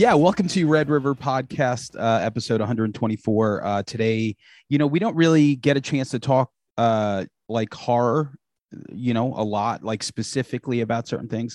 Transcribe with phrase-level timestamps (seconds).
[0.00, 3.62] Yeah, welcome to Red River Podcast, uh, episode 124.
[3.62, 4.34] Uh, today,
[4.70, 8.32] you know, we don't really get a chance to talk uh, like horror,
[8.88, 11.54] you know, a lot, like specifically about certain things.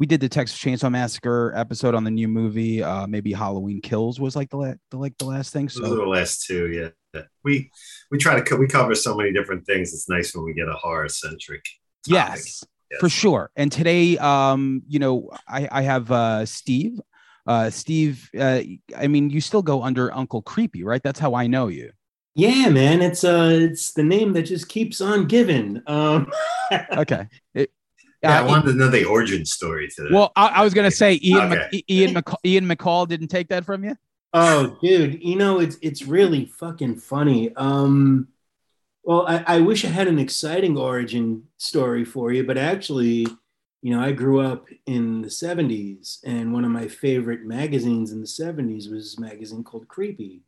[0.00, 2.82] We did the Texas Chainsaw Massacre episode on the new movie.
[2.82, 5.66] Uh, maybe Halloween Kills was like the, la- the like the last thing.
[5.66, 7.22] Those are the last two, yeah.
[7.44, 7.70] We
[8.10, 9.94] we try to co- we cover so many different things.
[9.94, 11.64] It's nice when we get a horror centric.
[12.08, 12.64] yes,
[12.98, 13.52] for sure.
[13.54, 16.98] And today, um, you know, I, I have uh, Steve.
[17.46, 18.60] Uh, Steve, uh,
[18.96, 21.02] I mean, you still go under Uncle Creepy, right?
[21.02, 21.90] That's how I know you.
[22.34, 25.82] Yeah, man, it's uh, it's the name that just keeps on giving.
[25.86, 26.30] Um,
[26.96, 27.28] Okay.
[27.54, 27.70] It-
[28.22, 30.12] Yeah, I uh, wanted to know the origin story to that.
[30.12, 33.64] Well, I, I was gonna say Ian Mc- Ian McC- Ian McCall didn't take that
[33.66, 33.94] from you.
[34.32, 37.54] oh, dude, you know it's it's really fucking funny.
[37.54, 38.28] Um,
[39.04, 43.26] well, I, I wish I had an exciting origin story for you, but actually,
[43.84, 48.20] you know, I grew up in the '70s, and one of my favorite magazines in
[48.22, 50.42] the '70s was a magazine called Creepy,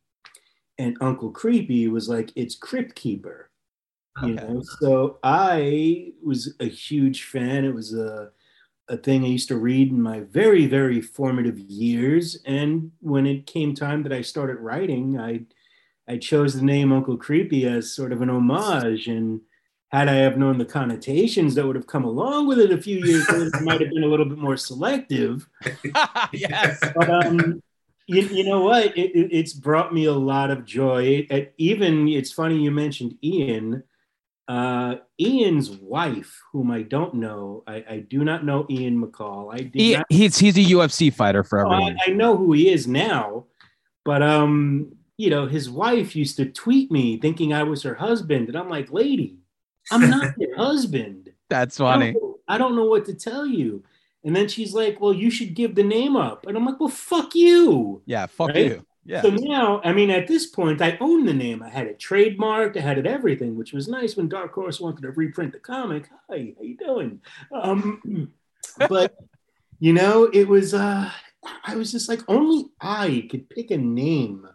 [0.77, 3.51] and Uncle Creepy was like its crypt keeper.
[4.21, 4.41] you Okay.
[4.41, 8.31] know so i was a huge fan it was a,
[8.89, 13.47] a thing i used to read in my very very formative years and when it
[13.47, 15.33] came time that i started writing i
[16.07, 19.41] i chose the name uncle creepy as sort of an homage and
[19.91, 22.97] had i have known the connotations that would have come along with it a few
[23.05, 25.47] years later i might have been a little bit more selective.
[26.33, 26.79] Yes.
[26.95, 27.61] but um
[28.09, 28.97] you, you know what?
[28.97, 31.27] It, it- it's brought me a lot of joy.
[31.29, 33.83] It, even it's funny you mentioned ian.
[34.47, 39.53] Uh ian's wife whom i don't know i, I do not know ian mccall.
[39.53, 41.95] I did He, not he's he's a UFC fighter for Oh, I.
[42.07, 43.45] I know who he is now.
[44.05, 48.47] But um you know his wife used to tweet me thinking i was her husband.
[48.47, 49.35] And i'm like lady
[49.91, 52.11] i'm not your husband That's I funny.
[52.13, 53.81] don't, I don't know what to tell you.
[54.25, 56.45] And then she's like, Well, you should give the name up.
[56.45, 58.01] And I'm like, Well, fuck you.
[58.05, 58.65] Yeah, fuck Right?
[58.65, 58.85] you.
[59.05, 59.21] Yeah.
[59.21, 61.63] So now, I mean, at this point, I own the name.
[61.63, 62.75] I had it trademarked.
[62.75, 66.09] I had it everything, which was nice when Dark Horse wanted to reprint the comic.
[66.29, 67.21] Hi, how you doing?
[67.53, 68.33] Um,
[68.89, 69.15] but
[69.79, 70.73] you know, it was.
[70.73, 71.09] uh
[71.63, 74.45] I was just like, only I could pick a name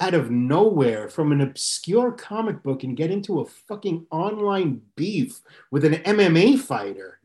[0.00, 5.40] out of nowhere from an obscure comic book and get into a fucking online beef
[5.70, 7.20] with an MMA fighter.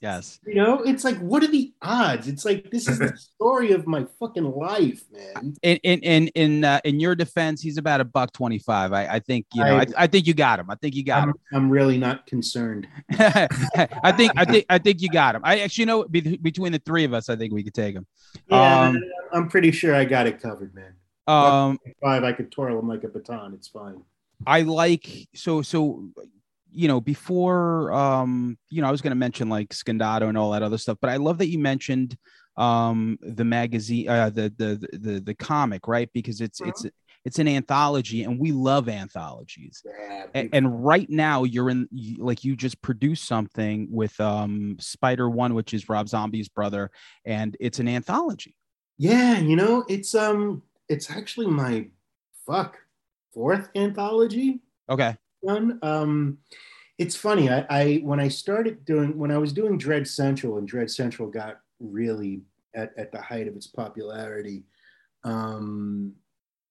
[0.00, 0.38] yes.
[0.46, 2.28] You know, it's like, what are the odds?
[2.28, 5.54] It's like this is the story of my fucking life, man.
[5.62, 8.92] In in in in uh, in your defense, he's about a buck twenty five.
[8.92, 9.76] I, I think you know.
[9.76, 10.70] I, I- I think you got him.
[10.70, 11.34] I think you got I'm, him.
[11.52, 12.86] I'm really not concerned.
[13.18, 15.42] I think I think I think you got him.
[15.44, 17.94] I actually you know be, between the three of us, I think we could take
[17.94, 18.06] him.
[18.48, 20.94] Yeah, Um, I'm pretty sure I got it covered, man.
[21.26, 23.54] Um, Five, I could twirl them like a baton.
[23.54, 24.02] It's fine.
[24.46, 26.08] I like so so
[26.72, 30.50] you know before um you know I was going to mention like Scandato and all
[30.52, 32.16] that other stuff but I love that you mentioned
[32.56, 36.86] um the magazine uh the the the the comic right because it's it's
[37.24, 41.88] it's an anthology and we love anthologies Yeah, and, and right now you're in
[42.18, 46.90] like you just produced something with um Spider One which is Rob Zombie's brother
[47.24, 48.56] and it's an anthology
[48.98, 51.88] yeah, you know, it's um, it's actually my
[52.46, 52.78] fuck
[53.32, 54.60] fourth anthology.
[54.88, 55.16] okay
[55.46, 55.78] done.
[55.82, 56.38] Um,
[56.98, 57.50] it's funny.
[57.50, 61.28] I, I when I started doing when I was doing Dread Central and Dread Central
[61.28, 62.42] got really
[62.74, 64.64] at, at the height of its popularity.
[65.24, 66.14] Um,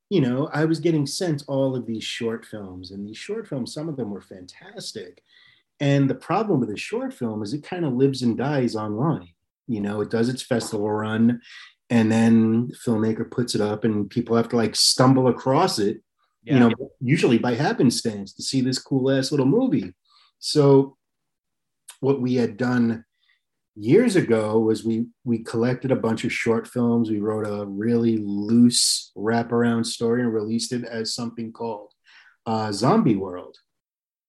[0.10, 3.74] you know, I was getting sent all of these short films, and these short films,
[3.74, 5.24] some of them were fantastic.
[5.80, 9.30] And the problem with a short film is it kind of lives and dies online.
[9.68, 11.42] You know, it does its festival run,
[11.92, 16.02] and then the filmmaker puts it up, and people have to like stumble across it
[16.44, 19.94] you know, usually by happenstance to see this cool ass little movie.
[20.40, 20.98] So
[22.00, 23.06] what we had done
[23.76, 27.10] years ago was we we collected a bunch of short films.
[27.10, 31.92] We wrote a really loose wraparound story and released it as something called
[32.48, 33.58] uh, Zombie World,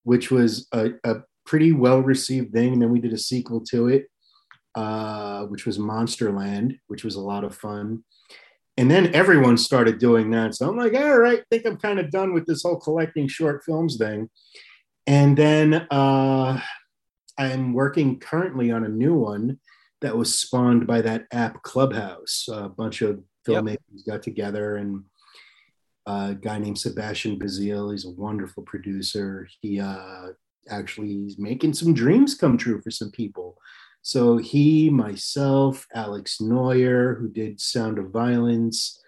[0.03, 2.75] which was a, a pretty well received thing.
[2.75, 4.11] And then we did a sequel to it,
[4.75, 8.05] uh, which was Monsterland, which was a lot of fun
[8.77, 10.55] and then everyone started doing that.
[10.55, 13.29] So I'm like, all right, I think I'm kind of done with this whole collecting
[13.29, 14.31] short films thing.
[15.07, 16.61] And then uh,
[17.39, 19.59] I'm working currently on a new one
[20.01, 22.49] that was spawned by that app Clubhouse.
[22.51, 23.65] A bunch of Yep.
[23.65, 25.03] filmmakers got together, and
[26.07, 29.49] a guy named Sebastian Bazile, he's a wonderful producer.
[29.61, 30.29] He uh,
[30.69, 33.57] actually is making some dreams come true for some people.
[34.03, 39.01] So he, myself, Alex Noyer, who did Sound of Violence,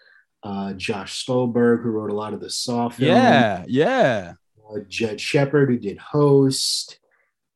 [0.45, 4.33] uh, Josh Stolberg, who wrote a lot of the Saw films, yeah yeah
[4.71, 6.99] uh, Jed Shepherd, who did Host,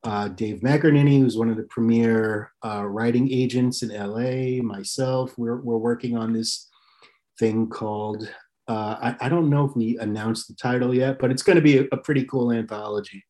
[0.03, 5.37] uh, Dave McInerney, who's one of the premier uh, writing agents in LA, myself.
[5.37, 6.67] We're, we're working on this
[7.37, 8.29] thing called
[8.67, 11.61] uh, I, I, don't know if we announced the title yet, but it's going to
[11.61, 13.25] be a, a, pretty cool anthology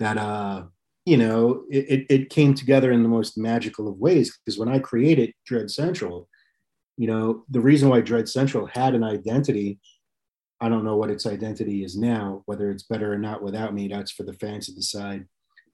[0.00, 0.64] that uh,
[1.04, 4.78] you know it, it came together in the most magical of ways because when I
[4.78, 6.28] created Dread Central,
[6.96, 9.80] you know the reason why Dread Central had an identity.
[10.60, 13.88] I don't know what its identity is now, whether it's better or not without me.
[13.88, 15.26] That's for the fans to decide.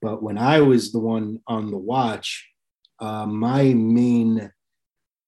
[0.03, 2.49] But when I was the one on the watch,
[2.99, 4.51] uh, my main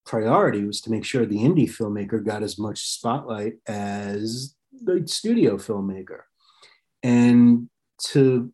[0.05, 5.55] priority was to make sure the indie filmmaker got as much spotlight as the studio
[5.55, 6.21] filmmaker
[7.03, 8.51] and to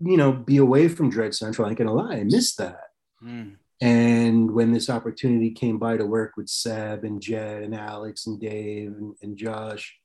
[0.00, 2.88] you know be away from dread central i ain't gonna lie i missed that
[3.22, 3.54] mm.
[3.80, 8.40] and when this opportunity came by to work with seb and jed and alex and
[8.40, 9.96] dave and, and josh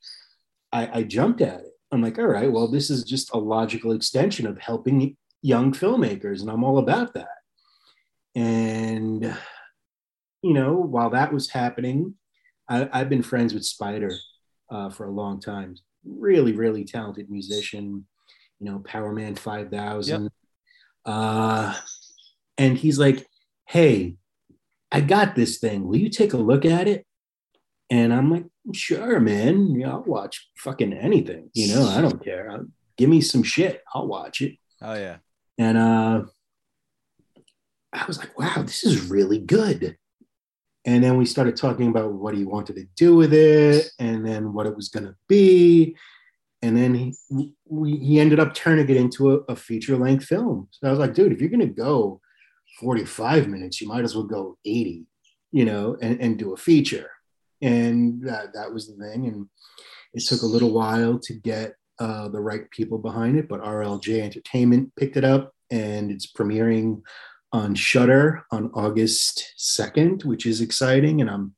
[0.72, 3.92] I, I jumped at it i'm like all right well this is just a logical
[3.92, 7.30] extension of helping young filmmakers and i'm all about that
[8.36, 9.36] and
[10.42, 12.16] you know, while that was happening,
[12.68, 14.12] I, have been friends with Spider
[14.70, 15.76] uh, for a long time.
[16.06, 18.06] Really, really talented musician.
[18.60, 20.24] You know, Power Man Five Thousand.
[20.24, 20.32] Yep.
[21.06, 21.76] Uh,
[22.58, 23.26] and he's like,
[23.68, 24.16] "Hey,
[24.92, 25.88] I got this thing.
[25.88, 27.06] Will you take a look at it?"
[27.90, 29.72] And I'm like, "Sure, man.
[29.80, 31.50] Yeah, I'll watch fucking anything.
[31.54, 32.52] You know, I don't care.
[32.52, 32.66] I'll,
[32.98, 33.82] give me some shit.
[33.94, 35.18] I'll watch it." Oh yeah.
[35.58, 36.24] And uh,
[37.94, 39.98] I was like, "Wow, this is really good."
[40.86, 44.54] And then we started talking about what he wanted to do with it and then
[44.54, 45.96] what it was going to be.
[46.62, 50.68] And then he, we, he ended up turning it into a, a feature length film.
[50.72, 52.20] So I was like, dude, if you're going to go
[52.80, 55.06] 45 minutes, you might as well go 80,
[55.52, 57.10] you know, and, and do a feature.
[57.62, 59.28] And that, that was the thing.
[59.28, 59.48] And
[60.14, 64.22] it took a little while to get uh, the right people behind it, but RLJ
[64.22, 67.02] Entertainment picked it up and it's premiering
[67.52, 71.22] on Shudder on August 2nd, which is exciting.
[71.22, 71.56] And I'm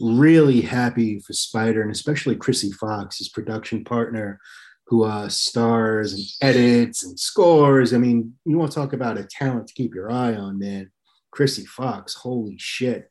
[0.00, 4.40] really happy for Spider and especially Chrissy Fox, his production partner,
[4.86, 7.94] who uh, stars and edits and scores.
[7.94, 10.90] I mean, you want to talk about a talent to keep your eye on, man.
[11.30, 13.08] Chrissy Fox, holy shit.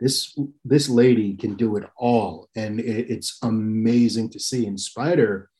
[0.00, 4.66] This this lady can do it all, and it, it's amazing to see.
[4.66, 5.50] In Spider,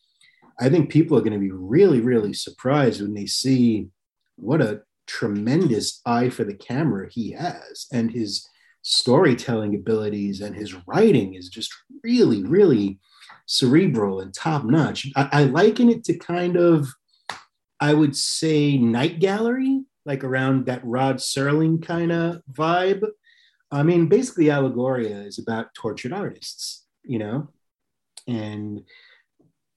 [0.58, 3.88] I think people are going to be really, really surprised when they see
[4.36, 8.48] what a tremendous eye for the camera he has and his
[8.88, 11.74] storytelling abilities and his writing is just
[12.04, 13.00] really really
[13.46, 16.86] cerebral and top notch I, I, liken it to kind of
[17.80, 23.04] i would say night gallery like around that rod serling kind of vibe
[23.72, 27.48] i mean basically allegoria is about tortured artists you know
[28.28, 28.82] and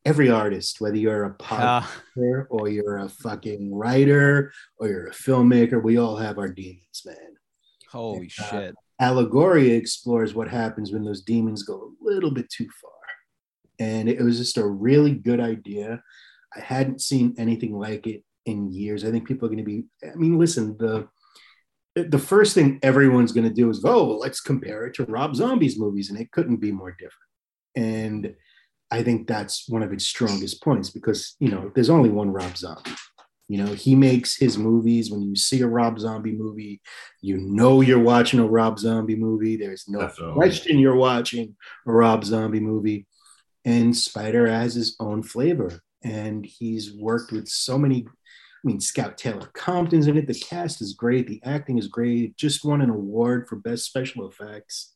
[0.05, 5.83] every artist, whether you're a podcaster or you're a fucking writer or you're a filmmaker,
[5.83, 7.35] we all have our demons, man.
[7.91, 8.75] Holy and, uh, shit.
[9.01, 12.91] Allegoria explores what happens when those demons go a little bit too far.
[13.79, 16.01] And it was just a really good idea.
[16.55, 19.05] I hadn't seen anything like it in years.
[19.05, 21.07] I think people are going to be, I mean, listen, the
[21.95, 25.35] the first thing everyone's going to do is, oh, well, let's compare it to Rob
[25.35, 26.09] Zombie's movies.
[26.09, 27.13] And it couldn't be more different.
[27.75, 28.35] And
[28.91, 32.57] I think that's one of its strongest points because you know there's only one Rob
[32.57, 32.91] Zombie.
[33.49, 35.11] You know, he makes his movies.
[35.11, 36.81] When you see a Rob Zombie movie,
[37.19, 39.57] you know you're watching a Rob Zombie movie.
[39.57, 40.35] There's no Definitely.
[40.35, 41.55] question you're watching
[41.87, 43.07] a Rob Zombie movie.
[43.65, 45.81] And Spider has his own flavor.
[46.03, 48.05] And he's worked with so many.
[48.07, 50.27] I mean, Scout Taylor Compton's in it.
[50.27, 51.27] The cast is great.
[51.27, 52.37] The acting is great.
[52.37, 54.93] Just won an award for best special effects.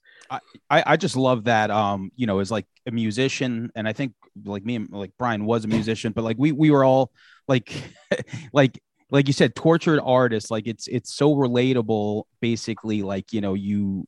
[0.69, 4.13] I, I just love that um you know as like a musician and I think
[4.45, 7.11] like me and like Brian was a musician but like we we were all
[7.47, 7.73] like
[8.53, 8.81] like
[9.11, 14.07] like you said tortured artists like it's it's so relatable basically like you know you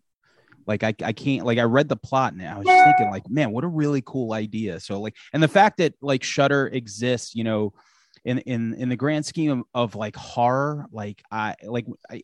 [0.68, 3.30] like I, I can't like I read the plot and I was just thinking like
[3.30, 7.36] man what a really cool idea so like and the fact that like Shudder exists
[7.36, 7.74] you know
[8.24, 12.24] in in in the grand scheme of, of like horror like I like I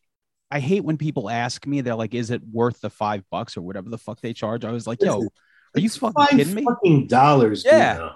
[0.51, 3.62] I hate when people ask me, they're like, "Is it worth the five bucks or
[3.62, 7.08] whatever the fuck they charge?" I was like, "Yo, are you fucking kidding me?" Fucking
[7.08, 7.63] dollars.
[7.65, 8.10] Yeah.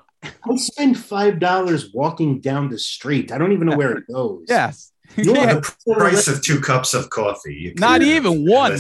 [0.43, 3.31] I spend five dollars walking down the street.
[3.31, 4.45] I don't even know where it goes.
[4.47, 4.91] Yes.
[5.15, 5.53] You know yeah.
[5.55, 7.73] the price of two cups of coffee.
[7.77, 8.77] Not even one.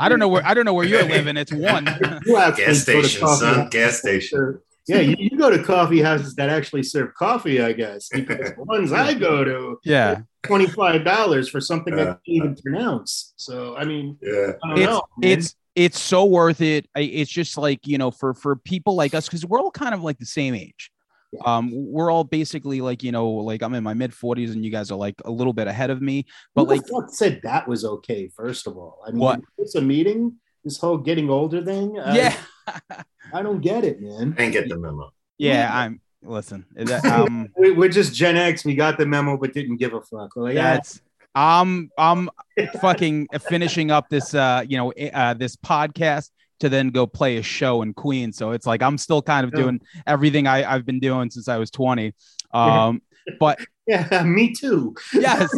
[0.00, 1.36] I don't know where I don't know where you're living.
[1.36, 1.84] It's one.
[2.26, 3.68] gas station, son.
[3.70, 8.08] Gas station yeah, you, you, go to coffee houses that actually serve coffee, I guess.
[8.08, 12.20] Because the ones I go to, yeah, twenty five dollars for something uh, I can't
[12.26, 13.34] even pronounce.
[13.36, 16.86] So I mean, yeah, I it's, know, it's it's so worth it.
[16.96, 20.02] It's just like you know, for for people like us, because we're all kind of
[20.02, 20.90] like the same age.
[21.32, 21.42] Yeah.
[21.44, 24.70] Um, we're all basically like you know, like I'm in my mid 40s, and you
[24.70, 26.26] guys are like a little bit ahead of me.
[26.54, 28.28] But Who like, said that was okay?
[28.34, 29.40] First of all, I mean, what?
[29.58, 31.98] it's a meeting this whole getting older thing.
[32.00, 32.36] I- yeah,
[33.32, 34.34] I don't get it, man.
[34.38, 35.10] And get the memo.
[35.38, 35.70] yeah.
[35.72, 36.66] I'm listen.
[36.74, 38.64] that- Um, We, we're just Gen X.
[38.64, 40.34] We got the memo, but didn't give a fuck.
[40.34, 41.00] We're like, yeah, that's
[41.38, 42.28] I'm I'm
[42.80, 47.42] fucking finishing up this uh you know uh, this podcast to then go play a
[47.42, 48.36] show in Queens.
[48.36, 51.56] So it's like I'm still kind of doing everything I, I've been doing since I
[51.56, 52.12] was 20.
[52.52, 53.00] Um,
[53.38, 54.96] but yeah, me too.
[55.14, 55.48] yes,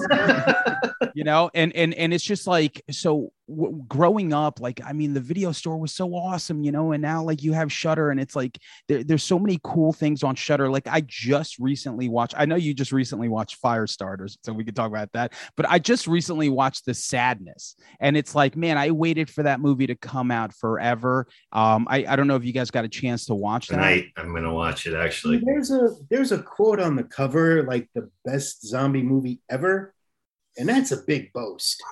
[1.14, 5.12] you know, and and and it's just like so w- growing up, like I mean,
[5.12, 8.20] the video store was so awesome, you know, and now like you have Shudder, and
[8.20, 10.70] it's like there, there's so many cool things on Shudder.
[10.70, 12.34] Like I just recently watched.
[12.36, 15.32] I know you just recently watched Firestarters, so we could talk about that.
[15.56, 19.60] But I just recently watched The Sadness, and it's like, man, I waited for that
[19.60, 21.26] movie to come out forever.
[21.52, 23.76] Um, I I don't know if you guys got a chance to watch that.
[23.76, 25.42] Tonight, I'm going to watch it actually.
[25.44, 29.94] There's a there's a quote on the cover like the best zombie movie ever,
[30.56, 31.82] and that's a big boast,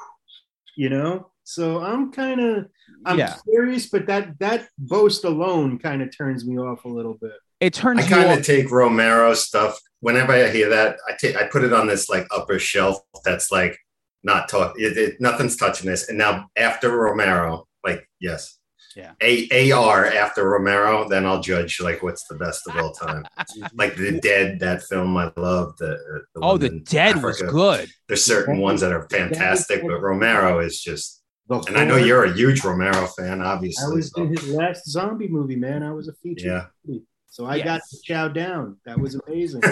[0.76, 1.30] you know.
[1.48, 2.66] So I'm kind of
[3.06, 3.36] I'm Yeah.
[3.50, 7.32] curious, but that that boast alone kind of turns me off a little bit.
[7.60, 9.80] It turns I you kind off- of take Romero stuff.
[10.00, 13.50] Whenever I hear that, I take I put it on this like upper shelf that's
[13.50, 13.78] like
[14.22, 14.74] not talk.
[14.78, 16.10] It, it, nothing's touching this.
[16.10, 18.58] And now after Romero, like yes,
[18.94, 19.12] Yeah.
[19.22, 23.24] A AR after Romero, then I'll judge like what's the best of all time.
[23.74, 25.76] like the Dead, that film I love.
[25.78, 27.88] The, uh, the Oh, one the in dead was good.
[28.06, 31.17] There's certain ones that are fantastic, but Romero is just.
[31.48, 33.84] The And I know you're a huge Romero fan, obviously.
[33.84, 35.82] I was so- in his last zombie movie, man.
[35.82, 36.70] I was a feature.
[36.86, 36.98] Yeah.
[37.28, 38.76] So I got to chow down.
[38.84, 39.62] That was amazing.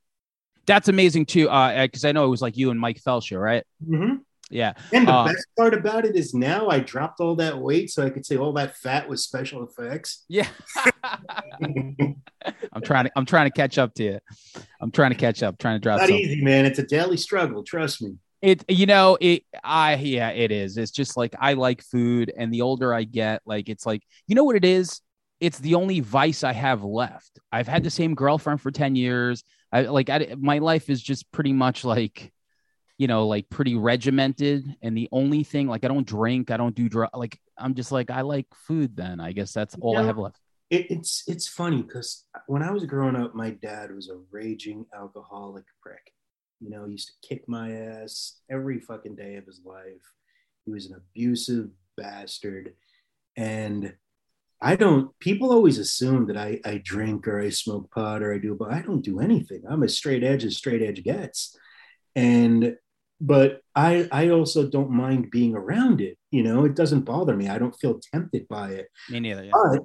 [0.66, 1.48] That's amazing too.
[1.50, 3.64] Uh, because I know it was like you and Mike Felsher, right?
[3.88, 4.20] Mhm.
[4.50, 4.74] Yeah.
[4.92, 8.04] And the Uh, best part about it is now I dropped all that weight, so
[8.04, 10.24] I could say all that fat was special effects.
[10.28, 10.46] Yeah.
[11.62, 14.18] I'm trying to I'm trying to catch up to you.
[14.80, 16.16] I'm trying to catch up, trying to drop Not some.
[16.16, 16.64] easy, man.
[16.66, 17.62] It's a daily struggle.
[17.62, 18.16] Trust me.
[18.42, 20.76] It you know, it I yeah, it is.
[20.76, 24.34] It's just like I like food and the older I get, like it's like you
[24.34, 25.00] know what it is?
[25.40, 27.38] It's the only vice I have left.
[27.50, 29.42] I've had the same girlfriend for 10 years.
[29.72, 32.32] I like I, my life is just pretty much like
[32.98, 34.76] you know, like pretty regimented.
[34.80, 37.90] And the only thing, like, I don't drink, I don't do drug, like, I'm just
[37.90, 38.96] like, I like food.
[38.96, 40.38] Then I guess that's all I have left.
[40.70, 44.86] It, it's it's funny because when I was growing up, my dad was a raging
[44.94, 46.12] alcoholic prick.
[46.62, 50.14] You know, he used to kick my ass every fucking day of his life.
[50.64, 52.74] He was an abusive bastard,
[53.36, 53.94] and
[54.60, 55.18] I don't.
[55.18, 58.72] People always assume that I I drink or I smoke pot or I do, but
[58.72, 59.62] I don't do anything.
[59.68, 61.56] I'm as straight edge as straight edge gets,
[62.14, 62.76] and
[63.20, 66.16] but I I also don't mind being around it.
[66.30, 67.48] You know, it doesn't bother me.
[67.48, 68.88] I don't feel tempted by it.
[69.10, 69.44] Me neither.
[69.44, 69.50] Yeah.
[69.52, 69.80] But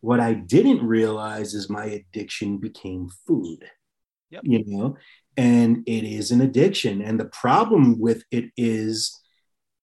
[0.00, 3.64] what I didn't realize is my addiction became food.
[4.30, 4.42] Yep.
[4.44, 4.96] You know,
[5.36, 7.02] and it is an addiction.
[7.02, 9.18] And the problem with it is,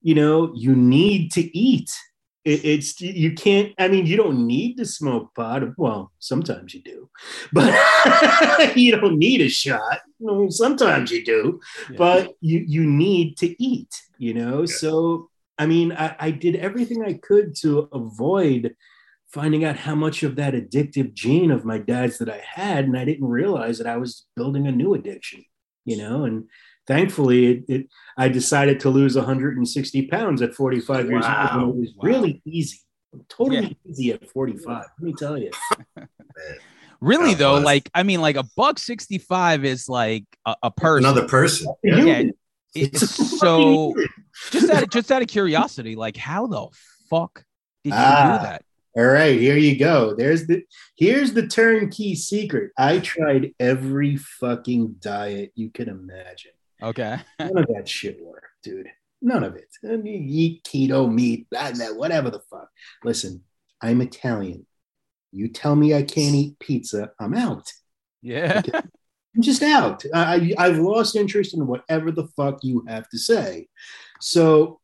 [0.01, 1.91] you know, you need to eat.
[2.45, 3.73] It, it's you can't.
[3.77, 5.63] I mean, you don't need to smoke pot.
[5.77, 7.09] Well, sometimes you do,
[7.53, 7.73] but
[8.75, 9.99] you don't need a shot.
[10.19, 11.97] No, sometimes you do, Yeah.
[11.97, 13.93] but you you need to eat.
[14.17, 18.75] You know, so I mean, I, I did everything I could to avoid
[19.33, 22.95] finding out how much of that addictive gene of my dad's that I had, and
[22.97, 25.43] I didn't realize that I was building a new addiction,
[25.85, 26.23] you know.
[26.25, 26.45] And
[26.87, 27.87] thankfully, it, it
[28.17, 31.33] I decided to lose 160 pounds at 45 years old.
[31.33, 31.49] Wow.
[31.51, 32.03] And it was Wow.
[32.09, 32.77] really easy,
[33.27, 34.67] totally easy at 45.
[34.67, 35.51] Let me tell you.
[37.01, 37.65] Really God though, bless.
[37.65, 41.05] like I mean, like a buck sixty five is like a, a person.
[41.05, 41.73] Another person.
[41.83, 41.97] Yeah.
[41.97, 42.23] Yeah,
[42.73, 43.93] it's It's so
[44.51, 46.67] just out of, just out of curiosity, like how the
[47.09, 47.43] fuck
[47.83, 48.37] did you Ah.
[48.39, 48.63] do that?
[48.95, 50.13] All right, here you go.
[50.13, 50.63] There's the
[50.95, 52.71] here's the turnkey secret.
[52.77, 56.51] I tried every fucking diet you can imagine.
[56.81, 57.17] Okay.
[57.39, 58.87] None of that shit worked, dude.
[59.21, 59.69] None of it.
[59.83, 62.69] I mean, eat keto meat, blah, blah, whatever the fuck.
[63.03, 63.43] Listen,
[63.81, 64.65] I'm Italian.
[65.31, 67.71] You tell me I can't eat pizza, I'm out.
[68.21, 68.61] Yeah.
[69.35, 70.03] I'm just out.
[70.13, 73.67] I, I- I've lost interest in whatever the fuck you have to say.
[74.21, 74.79] So,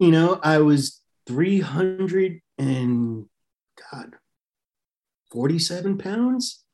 [0.00, 3.26] you know, I was 300 and
[3.92, 4.14] God,
[5.32, 6.64] 47 pounds.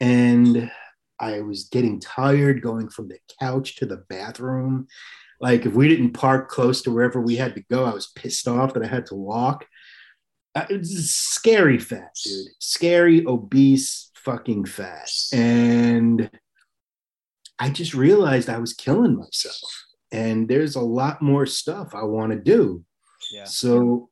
[0.00, 0.70] And
[1.18, 4.86] I was getting tired going from the couch to the bathroom.
[5.40, 8.48] Like, if we didn't park close to wherever we had to go, I was pissed
[8.48, 9.66] off that I had to walk.
[10.54, 12.46] Uh, It was scary fat, dude.
[12.58, 15.10] Scary, obese, fucking fat.
[15.32, 16.30] And
[17.58, 19.84] I just realized I was killing myself.
[20.12, 22.84] And there's a lot more stuff I want to do.
[23.32, 23.44] Yeah.
[23.44, 24.10] So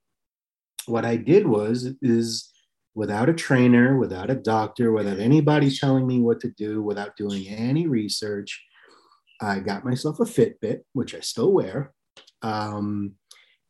[0.86, 2.52] what I did was is
[2.94, 7.48] without a trainer, without a doctor, without anybody telling me what to do, without doing
[7.48, 8.64] any research,
[9.40, 11.92] I got myself a Fitbit, which I still wear.
[12.42, 13.14] Um,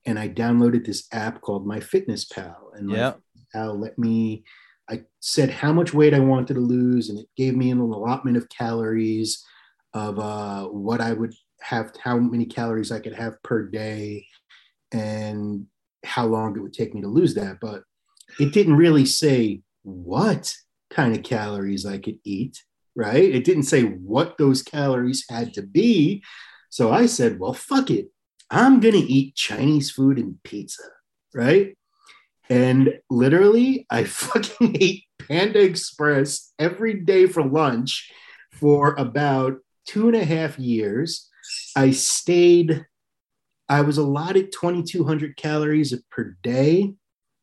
[0.07, 3.15] and I downloaded this app called My Fitness Pal, and Yeah.
[3.53, 4.45] Pal let me.
[4.91, 8.37] I said how much weight I wanted to lose, and it gave me an allotment
[8.37, 9.43] of calories
[9.95, 14.27] of uh, what I would have, how many calories I could have per day,
[14.93, 15.67] and
[16.05, 17.59] how long it would take me to lose that.
[17.61, 17.83] But
[18.39, 20.55] it didn't really say what
[20.91, 22.63] kind of calories I could eat,
[22.95, 23.25] right?
[23.25, 26.23] It didn't say what those calories had to be.
[26.71, 28.09] So I said, well, fuck it.
[28.51, 30.83] I'm going to eat Chinese food and pizza,
[31.35, 31.77] right?
[32.49, 38.11] And literally, I fucking ate Panda Express every day for lunch
[38.53, 41.29] for about two and a half years.
[41.77, 42.87] I stayed,
[43.75, 46.95] I was allotted 2,200 calories per day.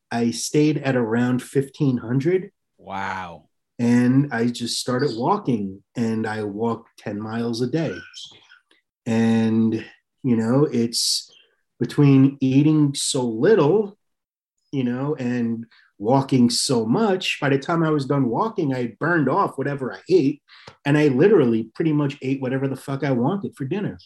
[0.10, 3.50] I stayed at around 1,500 Wow.
[3.78, 7.98] and I just started walking and I walked 10 miles a day.
[9.06, 9.86] And,
[10.24, 11.30] you know, it's
[11.82, 13.98] between eating so little,
[14.72, 15.66] you know, and
[15.98, 17.42] walking so much.
[17.42, 20.42] By the time I was done walking, I burned off whatever I ate.
[20.86, 23.98] And I literally pretty much ate whatever the fuck I wanted for dinner.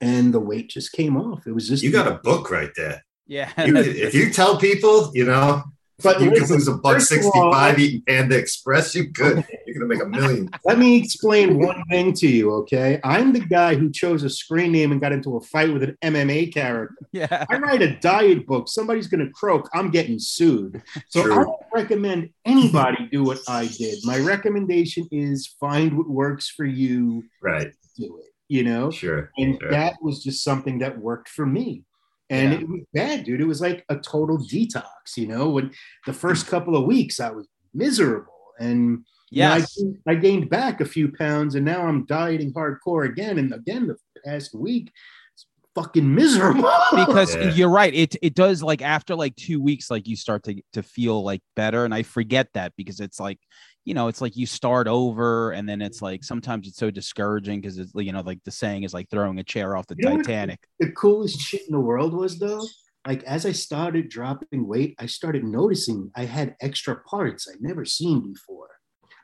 [0.00, 1.46] And the weight just came off.
[1.46, 3.04] It was just, You got a book right there.
[3.26, 3.50] Yeah.
[3.64, 5.62] You, if you tell people, you know,
[6.02, 8.94] But you can lose a buck first all, 65 eating Panda Express.
[8.94, 9.44] You could.
[9.66, 10.50] You're going to make a million.
[10.64, 13.00] Let me explain one thing to you, okay?
[13.04, 15.96] I'm the guy who chose a screen name and got into a fight with an
[16.02, 16.94] MMA character.
[17.12, 17.44] yeah.
[17.50, 20.82] I write a diet book, somebody's going to croak, I'm getting sued.
[21.08, 21.32] So True.
[21.32, 23.98] I don't recommend anybody do what I did.
[24.04, 27.72] My recommendation is find what works for you, Right.
[27.98, 28.90] do it, you know?
[28.90, 29.30] Sure.
[29.38, 29.70] And sure.
[29.70, 31.84] that was just something that worked for me.
[32.28, 32.58] And Yeah.
[32.60, 33.40] it was bad, dude.
[33.40, 35.50] It was like a total detox, you know?
[35.50, 35.70] When
[36.04, 40.50] the first couple of weeks I was miserable and you know, I gained- I, gained
[40.50, 43.38] back a few pounds and now I'm dieting hardcore again.
[43.38, 44.90] And again, the past week,
[45.32, 46.68] it's fucking miserable.
[46.96, 47.52] because Yeah.
[47.54, 50.82] you're right it it does like after like two weeks like you start to to
[50.82, 53.38] feel like better and i forget that because it's like
[53.84, 56.26] you know it's like you start over and then it's like mm-hmm.
[56.26, 59.44] sometimes it's so discouraging because it's you know like the saying is like throwing a
[59.44, 62.66] chair off the You titanic the coolest shit in the world was though,
[63.06, 67.84] like as I started dropping weight, I started noticing I had extra parts I'd never
[67.84, 68.68] seen before.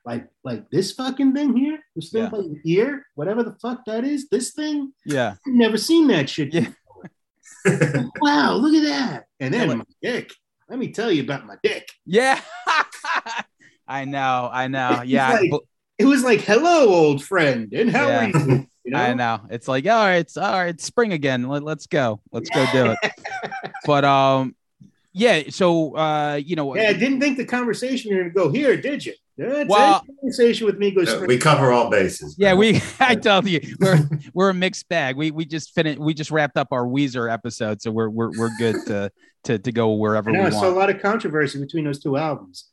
[0.05, 2.29] Like like this fucking thing here, this thing Yeah.
[2.31, 6.31] by your ear, whatever the fuck that is, this thing, yeah I've never seen that
[6.31, 6.55] shit.
[6.55, 6.69] Yeah.
[8.21, 9.25] wow, look at that.
[9.41, 10.31] And then Yeah, my dick.
[10.69, 11.89] Let me tell you about my dick.
[12.05, 12.41] yeah
[13.89, 15.51] i know i know yeah like-
[15.99, 18.19] It was like, hello, old friend, and how Yeah.
[18.21, 18.67] are you?
[18.85, 18.99] You know?
[18.99, 19.41] I know.
[19.49, 21.49] It's like, all right, it's all right, it's spring again.
[21.49, 22.21] Let, let's go.
[22.33, 23.13] Let's go do it.
[23.87, 24.55] But um,
[25.15, 25.45] yeah.
[25.49, 28.77] So uh, you know, Yeah, I didn't think the conversation you were gonna go here,
[28.77, 29.15] did you?
[29.39, 32.37] That's Well- conversation with me goes No, we cover all bases.
[32.39, 32.83] yeah, we.
[33.01, 35.17] I tell you, we're we're a mixed bag.
[35.17, 35.99] We we just finished.
[35.99, 39.11] We just wrapped up our Weezer episode, so we're we're we're good to
[39.45, 42.03] to to go wherever I know we I saw a lot of controversy between those
[42.03, 42.67] two albums.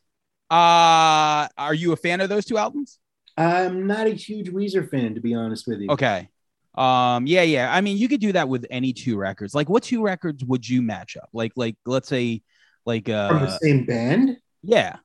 [0.54, 3.00] Uh, are you a fan of those two albums?
[3.36, 5.90] I'm not a huge Weezer fan, to be honest with you.
[5.90, 6.28] Okay.
[6.76, 7.74] Um, yeah, yeah.
[7.74, 9.52] I mean, you could do that with any two records.
[9.52, 11.28] Like, what two records would you match up?
[11.32, 12.42] Like, like let's say,
[12.86, 14.98] like, From the uh, same band, yeah.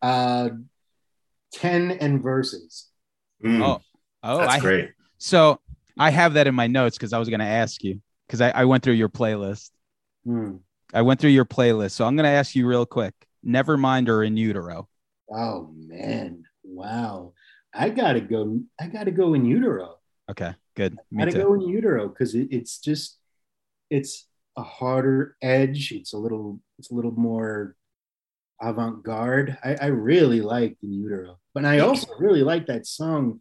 [0.00, 0.48] uh,
[1.52, 2.88] 10 and verses.
[3.44, 3.80] Mm, Oh,
[4.22, 4.90] oh, that's I great.
[5.18, 5.60] So
[5.98, 8.50] I have that in my notes because I was going to ask you because I,
[8.50, 9.70] I went through your playlist.
[10.24, 10.56] Hmm.
[10.94, 11.90] I went through your playlist.
[11.90, 13.12] So I'm going to ask you real quick.
[13.46, 14.88] Nevermind or in utero.
[15.32, 17.32] Oh man, wow!
[17.74, 18.60] I gotta go.
[18.80, 19.96] I gotta go in utero.
[20.30, 20.98] Okay, good.
[21.10, 21.42] Me gotta too.
[21.42, 23.18] go in utero because it, it's just
[23.90, 25.92] it's a harder edge.
[25.92, 27.76] It's a little it's a little more
[28.60, 29.58] avant-garde.
[29.64, 33.40] I, I really like in utero, but I also really like that song.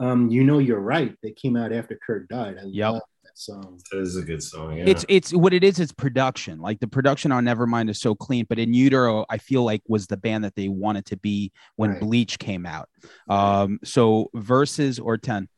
[0.00, 1.14] Um, you know you're right.
[1.22, 2.56] That came out after Kurt died.
[2.58, 2.92] I Yep.
[2.92, 3.02] love
[3.38, 3.80] song.
[3.90, 4.76] That is a good song.
[4.76, 4.84] Yeah.
[4.86, 5.78] It's it's what it is.
[5.80, 6.58] It's production.
[6.60, 10.06] Like the production on Nevermind is so clean, but in utero, I feel like was
[10.06, 12.00] the band that they wanted to be when Right.
[12.00, 12.88] Bleach came out.
[13.28, 14.98] Um, so Vs.
[14.98, 15.48] or ten.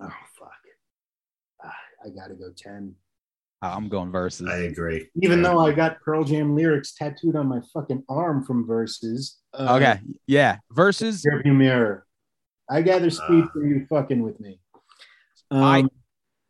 [0.00, 0.52] Oh fuck!
[1.64, 2.94] Ah, I gotta go ten.
[3.60, 4.46] Uh, I'm going verses.
[4.48, 5.08] I agree.
[5.20, 5.48] Even Yeah.
[5.50, 9.38] though I got Pearl Jam lyrics tattooed on my fucking arm from verses.
[9.52, 11.24] Uh, okay, yeah, verses.
[11.26, 12.06] Rearview mirror.
[12.70, 13.50] I gather speed Ah.
[13.52, 14.60] for you fucking with me.
[15.50, 15.84] Um, I-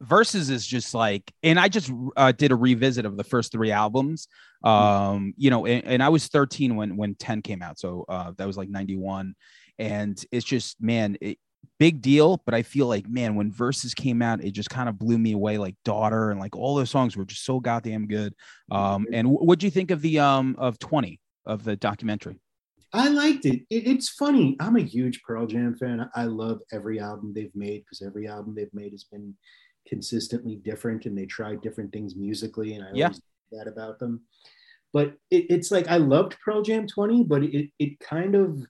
[0.00, 3.72] versus is just like and i just uh, did a revisit of the first three
[3.72, 4.28] albums
[4.64, 8.32] um you know and, and i was 13 when when 10 came out so uh
[8.36, 9.34] that was like 91
[9.78, 11.38] and it's just man it,
[11.78, 13.94] big deal but i feel like man when Vs.
[13.94, 16.90] came out it just kind of blew me away like daughter and like all those
[16.90, 18.34] songs were just so goddamn good
[18.70, 22.36] um and wh- what do you think of the um of 20 of the documentary
[22.92, 23.64] I liked it.
[23.68, 23.86] it.
[23.86, 24.56] It's funny.
[24.60, 26.08] I'm a huge Pearl Jam fan.
[26.14, 29.34] I love every album they've made because every album they've made has been
[29.88, 32.74] consistently different and they try different things musically.
[32.74, 33.06] And I Yeah.
[33.06, 33.20] always
[33.52, 34.20] that about them.
[34.92, 38.66] But it, it's like I loved Pearl Jam 20, but it it kind of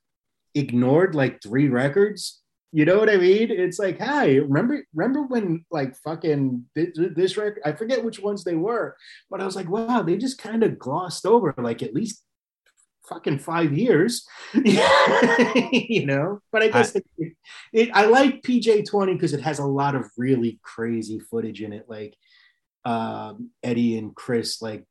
[0.55, 2.43] ignored like three records.
[2.71, 3.51] You know what I mean?
[3.51, 7.63] It's like, hey, remember remember when like fucking this, this record?
[7.65, 8.97] I forget which ones they were,
[9.31, 12.23] but I was like, wow, they just kind of glossed over like at least
[13.09, 16.41] fucking five years, you know.
[16.53, 17.33] But I guess I, it,
[17.73, 21.73] it, I like PJ Twenty because it has a lot of really crazy footage in
[21.73, 22.15] it, like
[22.85, 24.85] um, Eddie and Chris like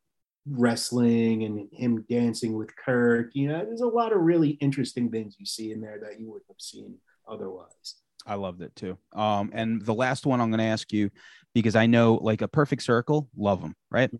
[0.49, 3.31] wrestling and him dancing with Kirk.
[3.33, 6.29] You know, there's a lot of really interesting things you see in there that you
[6.29, 6.95] wouldn't have seen
[7.27, 7.95] otherwise.
[8.25, 8.97] I loved it too.
[9.13, 11.09] Um, and the last one I'm going to ask you
[11.53, 14.11] because I know like a perfect circle, love them, right?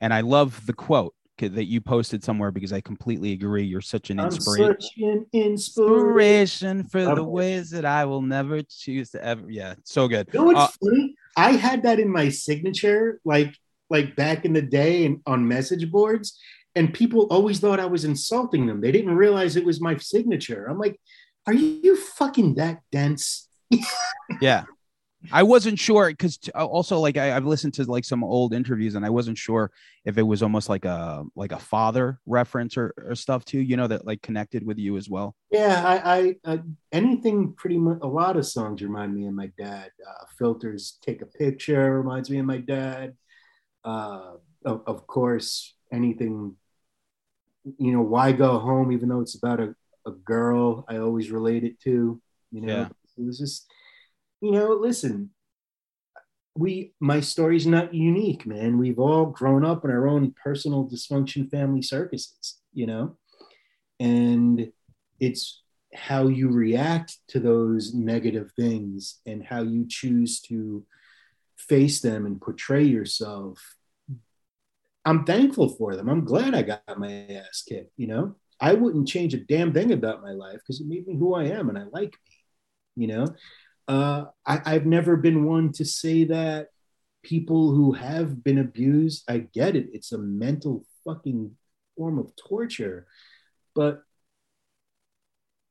[0.00, 3.64] And I love the quote that you posted somewhere because I completely agree.
[3.64, 9.10] You're such an inspiration, such an inspiration for the ways that I will never choose
[9.10, 9.50] to ever.
[9.50, 10.28] Yeah, so good.
[10.32, 11.14] You know what's uh, funny?
[11.36, 13.54] I had that in my signature, like
[13.90, 16.38] like back in the day, and on message boards,
[16.74, 18.80] and people always thought I was insulting them.
[18.80, 20.66] They didn't realize it was my signature.
[20.66, 21.00] I'm like,
[21.46, 23.48] are you fucking that dense?
[24.40, 24.64] yeah.
[25.32, 28.94] I wasn't sure because uh, also like I, have listened to like some old interviews
[28.94, 29.70] and I wasn't sure
[30.04, 33.76] if it was almost like a like a father reference or, or stuff too, you
[33.76, 35.34] know, that like connected with you as well.
[35.50, 36.58] Yeah, I, I uh,
[36.92, 37.98] anything pretty much.
[38.02, 39.90] A lot of songs remind me of my dad.
[40.06, 43.14] Uh, Filters take a picture reminds me of my dad.
[43.84, 44.34] Uh,
[44.64, 46.56] of, of course, anything.
[47.78, 48.92] You know, why go home?
[48.92, 49.74] Even though it's about a,
[50.06, 52.20] a girl, I always relate it to.
[52.52, 52.88] You know, yeah.
[53.18, 53.66] it was just
[54.44, 55.30] you know, listen,
[56.54, 58.76] we my story's not unique, man.
[58.76, 63.16] We've all grown up in our own personal dysfunction family circuses, you know,
[63.98, 64.70] and
[65.18, 65.62] it's
[65.94, 70.84] how you react to those negative things and how you choose to
[71.56, 73.76] face them and portray yourself.
[75.06, 76.10] I'm thankful for them.
[76.10, 78.36] I'm glad I got my ass kicked, you know.
[78.60, 81.44] I wouldn't change a damn thing about my life because it made me who I
[81.44, 83.26] am and I like me, you know
[83.88, 86.68] uh, I, I've never been one to say that
[87.22, 89.88] people who have been abused, I get it.
[89.92, 91.52] It's a mental fucking
[91.96, 93.06] form of torture.
[93.74, 94.02] But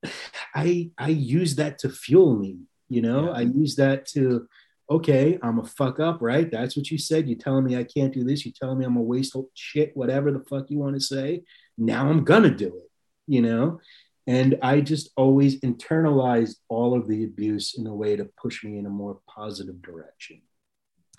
[0.54, 3.26] I I use that to fuel me, you know?
[3.26, 3.32] Yeah.
[3.32, 4.46] I use that to
[4.90, 6.50] okay, I'm a fuck up, right?
[6.50, 7.26] That's what you said.
[7.26, 8.44] You're telling me I can't do this.
[8.44, 11.42] You're telling me I'm a waste of shit, whatever the fuck you want to say.
[11.78, 12.90] Now I'm gonna do it,
[13.26, 13.80] you know?
[14.26, 18.78] And I just always internalized all of the abuse in a way to push me
[18.78, 20.40] in a more positive direction.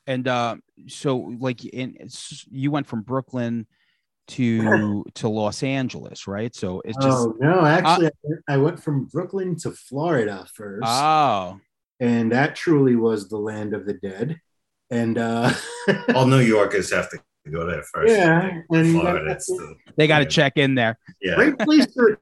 [0.08, 1.96] And uh, so, like, in
[2.50, 3.68] you went from Brooklyn
[4.28, 6.54] to to Los Angeles, right?
[6.56, 10.84] So it's just oh no, actually, uh, I went from Brooklyn to Florida first.
[10.86, 11.60] Oh,
[12.00, 14.40] and that truly was the land of the dead.
[14.92, 15.52] And uh,
[16.14, 17.20] all New Yorkers have to
[17.52, 18.14] go there first.
[18.14, 20.30] Yeah, and Florida, the, they got to yeah.
[20.30, 20.98] check in there.
[21.22, 22.18] Yeah, great place to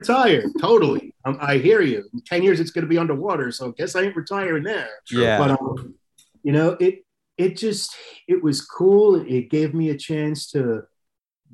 [0.00, 0.44] retire.
[0.60, 1.14] Totally.
[1.24, 2.04] Um, I hear you.
[2.12, 3.50] In 10 years, it's going to be underwater.
[3.50, 4.88] So I guess I ain't retiring there.
[5.10, 5.38] Yeah.
[5.38, 5.94] But, um,
[6.42, 7.04] you know, it,
[7.36, 7.94] it just,
[8.28, 9.16] it was cool.
[9.16, 10.82] It gave me a chance to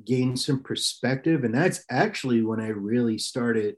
[0.05, 1.43] gain some perspective.
[1.43, 3.75] And that's actually when I really started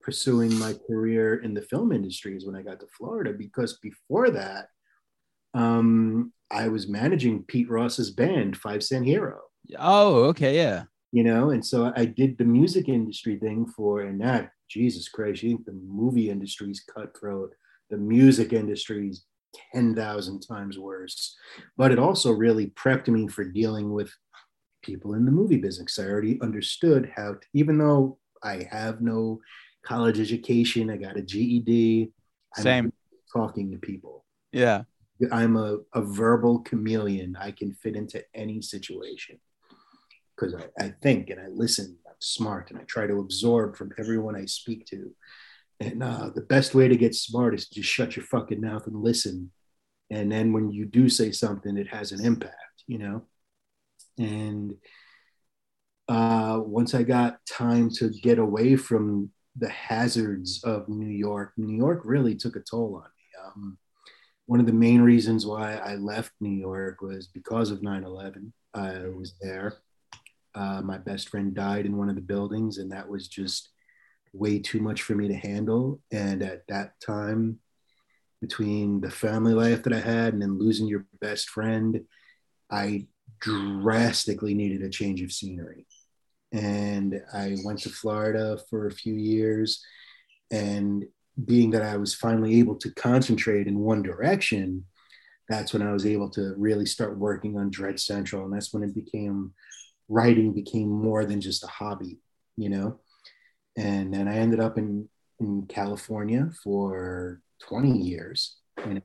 [0.00, 3.32] pursuing my career in the film industry is when I got to Florida.
[3.32, 4.68] Because before that,
[5.54, 9.40] um, I was managing Pete Ross's band, Five Cent Hero.
[9.78, 10.56] Oh, okay.
[10.56, 11.50] Yeah you know?
[11.50, 15.64] And so i did the music industry thing for and that jesus christ you think
[15.64, 17.54] the movie industry's cutthroat.
[17.90, 19.24] The music industry's
[19.72, 21.36] 10,000 times worse.
[21.76, 24.10] But it also really prepped me for dealing with
[24.82, 25.98] people in the movie business.
[25.98, 29.40] I already understood how to, even though i have no
[29.90, 32.10] college education i got a ged
[32.56, 32.92] same I'm
[33.32, 34.24] talking to people.
[34.52, 34.82] Yeah.
[35.32, 37.36] I'm a, a verbal chameleon.
[37.40, 39.38] I can fit into any situation
[40.36, 41.96] because I, I, think and I listen.
[42.06, 45.10] I'm smart and I try to absorb from everyone I speak to.
[45.80, 48.86] And uh, the best way to get smart is to just shut your fucking mouth
[48.86, 49.50] and listen.
[50.10, 53.22] And then when you do say something, it has an impact, you know?
[54.18, 54.74] And
[56.08, 61.74] uh, once I got time to get away from the hazards of New York, New
[61.74, 63.44] York really took a toll on me.
[63.44, 63.78] Um,
[64.46, 68.52] one of the main reasons why I left New York was because of 9 11.
[68.74, 69.78] I was there
[70.54, 73.70] uh, my best friend died in one of the buildings, and that was just
[74.32, 76.00] way too much for me to handle.
[76.12, 77.60] And at that time,
[78.40, 82.00] between the family life that I had and then losing your best friend,
[82.70, 83.06] I
[83.40, 85.86] drastically needed a change of scenery.
[86.52, 89.82] And I went to Florida for a few years.
[90.50, 91.04] And
[91.44, 94.84] being that I was finally able to concentrate in one direction,
[95.48, 98.44] that's when I was able to really start working on Dread Central.
[98.44, 99.52] And that's when it became
[100.08, 102.18] writing became more than just a hobby,
[102.56, 103.00] you know?
[103.76, 105.08] And then I ended up in,
[105.40, 109.02] in California for 20 years, you know?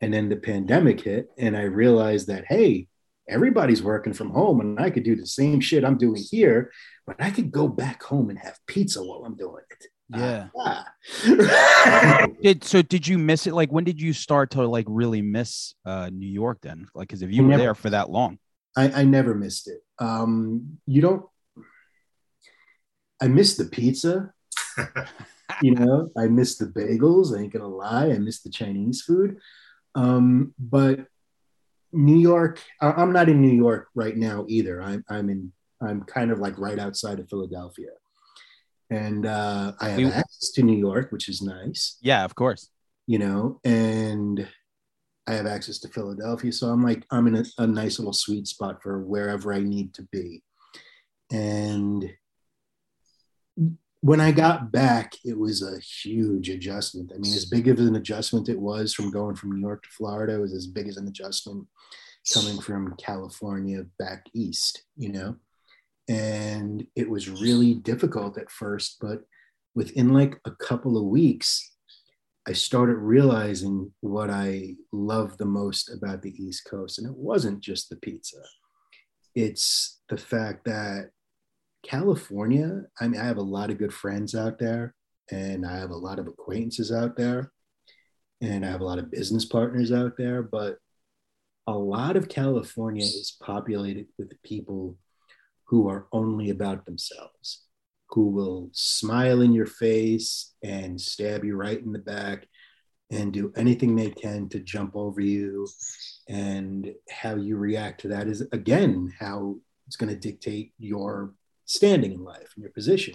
[0.00, 2.88] And then the pandemic hit, and I realized that, hey,
[3.28, 6.70] everybody's working from home and I could do the same shit I'm doing here,
[7.06, 9.86] but I could go back home and have pizza while I'm doing it.
[10.10, 10.48] Yeah.
[10.58, 12.26] Ah.
[12.42, 12.82] Did so?
[12.82, 13.54] Did you miss it?
[13.54, 16.58] Like, when did you start to like really miss uh, New York?
[16.60, 18.38] Then, like, because if you I were never- there for that long,
[18.76, 19.82] I, I never missed it.
[19.98, 21.24] Um, you don't.
[23.20, 24.32] I miss the pizza.
[25.62, 27.36] you know, I miss the bagels.
[27.36, 28.10] I ain't gonna lie.
[28.10, 29.38] I miss the Chinese food.
[29.94, 31.06] Um, but
[31.92, 32.60] New York.
[32.80, 34.82] I, I'm not in New York right now either.
[34.82, 35.52] I'm I'm in.
[35.80, 37.90] I'm kind of like right outside of Philadelphia,
[38.90, 41.98] and uh, I have We- access to New York, which is nice.
[42.00, 42.70] yeah, of course.
[43.06, 44.48] You know, and
[45.26, 46.52] I have access to Philadelphia.
[46.52, 49.94] So I'm like, I'm in a, a nice little sweet spot for wherever I need
[49.94, 50.42] to be.
[51.32, 52.12] And
[54.00, 57.10] when I got back, it was a huge adjustment.
[57.14, 59.88] I mean, as big of an adjustment it was from going from New York to
[59.88, 61.66] Florida, it was as big as an adjustment
[62.32, 65.36] coming from California back east, you know?
[66.06, 69.22] And it was really difficult at first, but
[69.74, 71.73] within like a couple of weeks,
[72.46, 76.98] I started realizing what I love the most about the East Coast.
[76.98, 78.42] And it wasn't just the pizza,
[79.34, 81.10] it's the fact that
[81.82, 84.94] California, I mean, I have a lot of good friends out there,
[85.30, 87.50] and I have a lot of acquaintances out there,
[88.40, 90.42] and I have a lot of business partners out there.
[90.42, 90.78] But
[91.66, 94.96] a lot of California is populated with people
[95.64, 97.62] who are only about themselves
[98.14, 102.46] who will smile in your face and stab you right in the back
[103.10, 105.68] and do anything they can to jump over you.
[106.28, 109.56] And how you react to that is, again, how
[109.88, 113.14] it's going to dictate your standing in life and your position.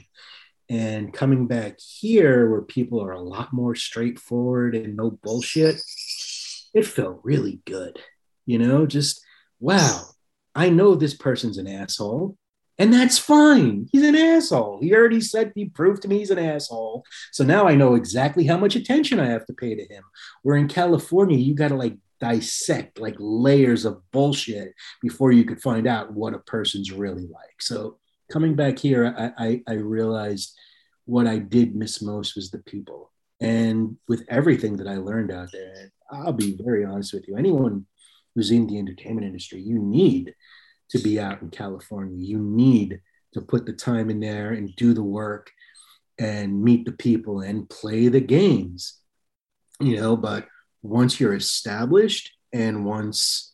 [0.70, 5.82] And coming back here, where people are a lot more straightforward and no bullshit,
[6.74, 8.00] it felt really good.
[8.46, 9.22] You know, just
[9.60, 10.04] wow,
[10.54, 12.38] I know this person's an asshole.
[12.80, 13.89] And that's fine.
[13.92, 14.80] He's an asshole.
[14.82, 17.04] He already said he proved to me he's an asshole.
[17.34, 20.04] So now I know exactly how much attention I have to pay to him.
[20.44, 25.62] Where in California, you got to like dissect like layers of bullshit before you could
[25.62, 27.62] find out what a person's really like.
[27.62, 27.98] So
[28.32, 30.58] coming back here, I, I, I realized
[31.06, 33.12] what I did miss most was the people.
[33.42, 37.86] And with everything that I learned out there, I'll be very honest with you, anyone
[38.36, 40.34] who's in the entertainment industry, you need
[40.91, 42.17] to be out in California.
[42.17, 43.02] You need
[43.34, 45.52] to put the time in there and do the work
[46.19, 48.99] and meet the people and play the games,
[49.80, 50.17] you know.
[50.17, 50.47] But
[50.82, 53.52] once you're established and once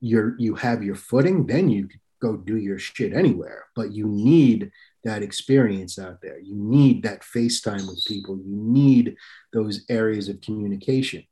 [0.00, 1.88] you're you have your footing, then you
[2.20, 3.66] go do your shit anywhere.
[3.76, 4.70] But you need
[5.04, 6.38] that experience out there.
[6.38, 8.36] You need that FaceTime with people.
[8.36, 9.16] You need
[9.52, 11.24] those areas of communication.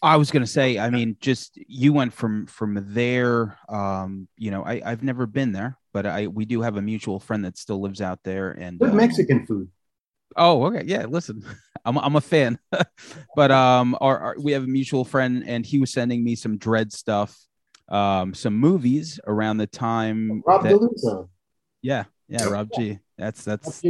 [0.00, 3.58] I was gonna say, I mean, just you went from from there.
[3.68, 7.18] Um, you know, I I've never been there, but I we do have a mutual
[7.18, 9.68] friend that still lives out there, and Good uh, Mexican food.
[10.36, 10.84] Oh, okay.
[10.86, 11.42] Yeah, listen,
[11.84, 12.58] I'm I'm a fan,
[13.36, 16.58] but um, our, our we have a mutual friend, and he was sending me some
[16.58, 17.36] dread stuff,
[17.88, 20.42] um, some movies around the time.
[20.46, 21.28] Rob that- DeLuca.
[21.82, 23.00] yeah, yeah, Rob G.
[23.16, 23.82] That's that's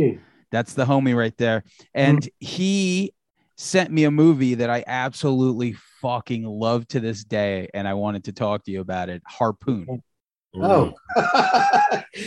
[0.51, 3.13] that's the homie right there, and he
[3.59, 8.25] sent me a movie that I absolutely fucking love to this day, and I wanted
[8.25, 9.21] to talk to you about it.
[9.27, 10.03] Harpoon.
[10.55, 10.93] Oh,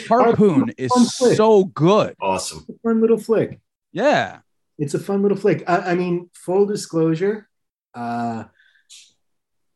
[0.07, 2.15] Harpoon is so good.
[2.21, 2.65] awesome.
[2.83, 3.59] fun little flick.
[3.93, 4.39] Yeah.
[4.77, 5.63] It's a fun little flick.
[5.67, 7.49] I, I mean, full disclosure,
[7.93, 8.43] uh,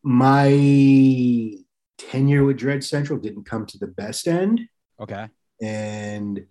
[0.04, 1.54] my
[1.98, 4.62] tenure with Dread Central didn't come to the best end,
[5.00, 5.28] Okay.
[5.62, 6.46] and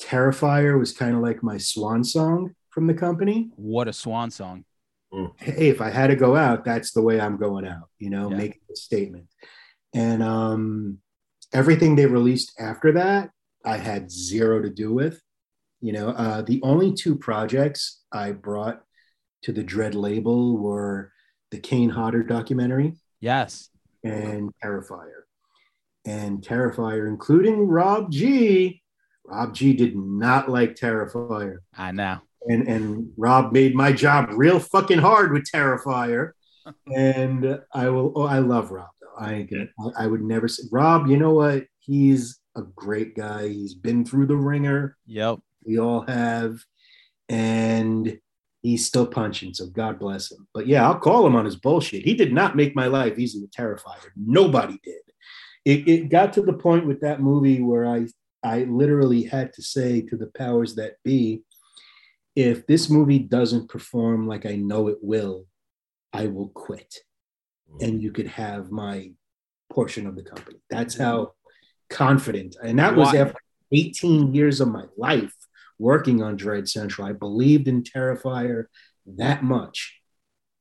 [0.00, 3.50] Terrifier was kind of like my swan song from the company.
[3.56, 4.64] What a swan song.
[5.38, 8.30] hey, if I had to go out, that's the way I'm going out, you know,
[8.30, 8.36] Yeah.
[8.38, 9.26] making a statement.
[9.92, 10.98] And um,
[11.52, 13.30] everything they released after that,
[13.64, 15.20] I had zero to do with.
[15.82, 18.82] You know, uh, the only two projects I brought
[19.42, 21.12] to the Dread label were
[21.50, 23.68] the Kane Hodder documentary Yes.
[24.02, 25.24] and Terrifier.
[26.06, 28.82] And Terrifier, including Rob G.
[29.26, 32.18] Rob G did not like Terrifier I know.
[32.48, 36.32] And and Rob made my job real fucking hard with Terrifier.
[36.94, 38.12] And I will.
[38.14, 39.18] Oh, I love Rob though.
[39.18, 39.48] I
[39.98, 41.08] I would never say Rob.
[41.08, 41.64] You know what?
[41.80, 43.48] He's a great guy.
[43.48, 44.96] He's been through the ringer.
[45.06, 45.40] Yep.
[45.64, 46.60] We all have,
[47.28, 48.16] and
[48.62, 49.54] he's still punching.
[49.54, 50.46] So God bless him.
[50.54, 52.04] But yeah, I'll call him on his bullshit.
[52.04, 54.10] He did not make my life easy with Terrifier.
[54.16, 55.02] Nobody did.
[55.64, 58.06] It, it got to the point with that movie where I
[58.44, 61.42] I literally had to say to the powers that be,
[62.34, 65.46] if this movie doesn't perform like I know it will,
[66.12, 66.94] I will quit.
[67.80, 69.12] And you could have my
[69.70, 70.58] portion of the company.
[70.68, 71.32] That's how
[71.88, 72.56] confident.
[72.62, 73.38] And that was after
[73.72, 75.34] 18 years of my life
[75.78, 77.06] working on Dread Central.
[77.06, 78.66] I believed in Terrifier
[79.06, 80.00] that much.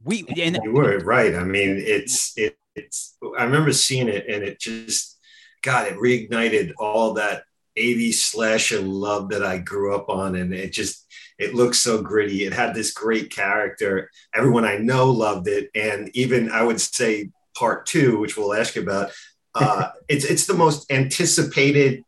[0.04, 1.36] We and You were right.
[1.36, 3.18] I mean, it's it, it's.
[3.38, 5.20] I remember seeing it, and it just,
[5.62, 7.44] God, it reignited all that
[7.78, 11.06] '80s slasher love that I grew up on, and it just
[11.42, 12.46] it looked so gritty.
[12.46, 14.10] It had this great character.
[14.34, 18.76] Everyone I know loved it, and even I would say part two, which we'll ask
[18.76, 19.12] you about.
[19.56, 22.04] Uh, it's it's the most anticipated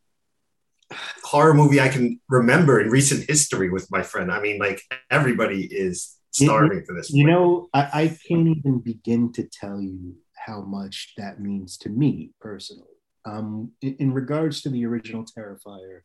[1.23, 4.31] horror movie I can remember in recent history with my friend.
[4.31, 7.11] I mean, like everybody is starving for this.
[7.11, 10.15] You know, I, I can't even begin to tell you
[10.45, 12.87] how much that means to me personally.
[13.25, 16.01] Um, in, in regards to the original Terrifier,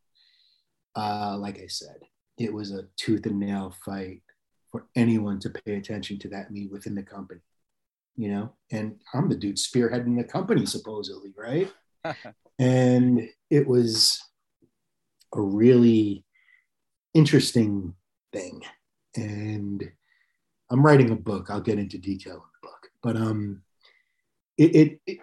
[0.97, 1.99] uh, like I said,
[2.39, 4.23] it was a tooth and nail fight
[4.71, 7.41] for anyone to pay attention to that me within the company.
[8.17, 11.73] You know, and I'm the dude spearheading the company supposedly, right?
[12.59, 14.23] and it was
[15.35, 16.25] a really
[17.15, 17.95] interesting
[18.33, 18.63] thing.
[19.17, 19.89] And
[20.71, 21.49] I'm writing a book.
[21.49, 23.63] I'll get into detail in the book, but um,
[24.57, 25.19] it, it, it,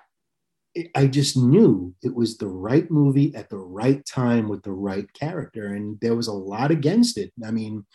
[0.94, 5.12] I just knew it was the right movie at the right time with the right
[5.14, 7.32] character, and there was a lot against it.
[7.46, 7.86] I mean,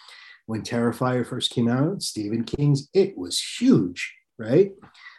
[0.47, 4.73] when Terrifier first came out, Stephen King's It was huge, right?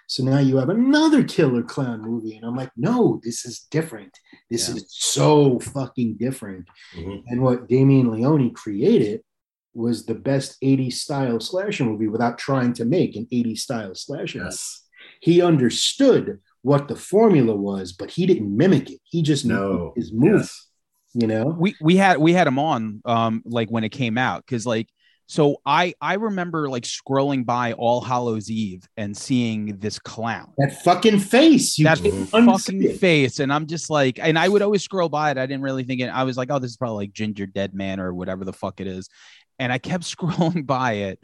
[0.08, 4.17] So now you have another killer clown movie, and I'm like, no, this is different.
[4.50, 4.76] This Yeah.
[4.76, 6.65] is so fucking different.
[6.95, 7.24] Mhm.
[7.28, 9.21] And what Damien Leone created
[9.74, 14.39] was the best 80s style slasher movie without trying to make an 80s style slasher.
[14.39, 14.47] movie.
[14.50, 14.84] Yes.
[15.21, 19.00] He understood what the formula was, but he didn't mimic it.
[19.04, 19.56] He just No.
[19.71, 20.67] knew his move, Yes.
[21.13, 21.45] you know?
[21.60, 24.88] we we had we had him on um like when it came out because like
[25.28, 30.52] so I I remember like scrolling by All Hallows Eve and seeing this clown.
[30.58, 31.78] That fucking face.
[31.80, 33.00] You that fucking it.
[33.00, 35.84] face and i'm just like and i would always scroll by it i didn't really
[35.86, 38.43] think it i was like oh this is probably like ginger dead man or whatever
[38.43, 39.08] the fuck it is
[39.58, 41.19] and i kept scrolling by it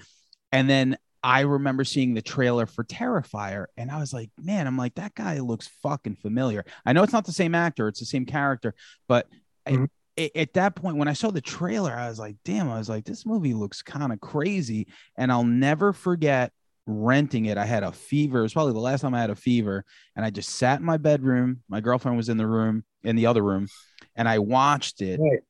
[0.54, 4.78] and then i remember seeing the trailer for terrifier and i was like man i'm
[4.78, 8.06] like that guy looks fucking familiar i know it's not the same actor it's the
[8.06, 8.74] same character
[9.08, 9.28] but
[9.66, 9.88] I- Mhm.
[10.18, 12.88] a- at that point when i saw the trailer i was like damn i was
[12.90, 14.88] like this movie looks kind of crazy
[15.18, 16.52] and i'll never forget
[16.86, 19.36] renting it i had a fever it was probably the last time i had a
[19.36, 19.84] fever
[20.16, 21.62] and I just sat in my bedroom.
[21.68, 23.68] My girlfriend was in the room, in the other room,
[24.16, 25.20] and I watched it.
[25.20, 25.42] Right.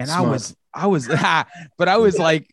[0.00, 1.06] And I was, I was,
[1.78, 2.46] but I was like,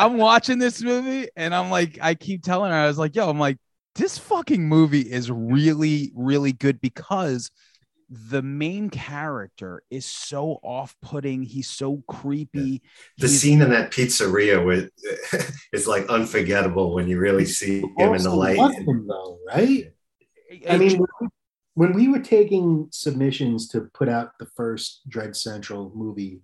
[0.00, 3.28] I'm watching this movie, and I'm like, I keep telling her, I was like, yo,
[3.28, 3.58] I'm like,
[3.94, 7.50] this fucking movie is really, really good because
[8.08, 11.42] the main character is so off-putting.
[11.42, 12.82] He's so creepy.
[13.18, 14.90] The He's- scene in that pizzeria with
[15.72, 18.58] is like unforgettable when you really see him in the light.
[18.58, 19.92] him, though, right?
[20.68, 21.04] I mean,
[21.74, 26.40] when we were taking submissions to put out the first Dread Central movie,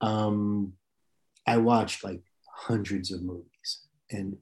[0.00, 0.72] um,
[1.46, 2.22] I watched like
[2.66, 4.36] hundreds of movies, and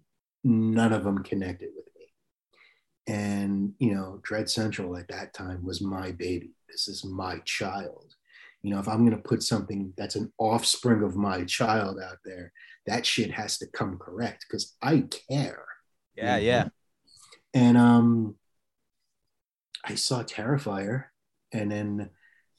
[0.45, 3.15] none of them connected with me.
[3.15, 6.51] And you know, Dread Central at that time was my baby.
[6.69, 8.14] This is my child.
[8.62, 12.18] You know, if I'm going to put something that's an offspring of my child out
[12.25, 12.53] there,
[12.87, 15.64] that shit has to come correct because I care.
[16.14, 16.68] yeah, yeah.
[17.55, 18.37] And um,
[19.85, 21.05] I saw Terrifier,
[21.53, 22.11] and then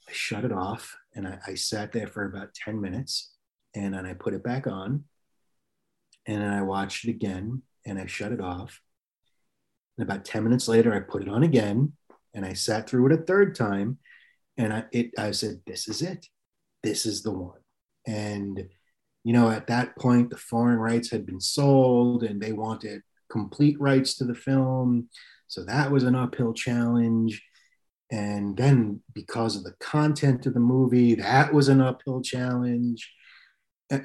[0.08, 3.32] I shut it off, and I, I sat there for about ten minutes,
[3.74, 5.04] and then I put it back on,
[6.26, 8.80] and then I watched it again, and I shut it off.
[9.98, 11.92] And about ten minutes later, I put it on again,
[12.34, 13.98] and I sat through it a third time,
[14.56, 16.26] and I it I said, "This is it,
[16.82, 17.60] this is the one."
[18.06, 18.68] And
[19.24, 23.80] you know, at that point, the foreign rights had been sold, and they wanted complete
[23.80, 25.08] rights to the film.
[25.48, 27.42] So that was an uphill challenge.
[28.10, 33.10] And then because of the content of the movie, that was an uphill challenge.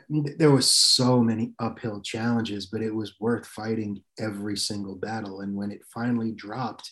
[0.10, 5.42] There was so many uphill challenges, but it was worth fighting every single battle.
[5.42, 6.92] And when it finally dropped,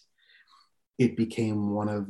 [0.97, 2.07] it became one of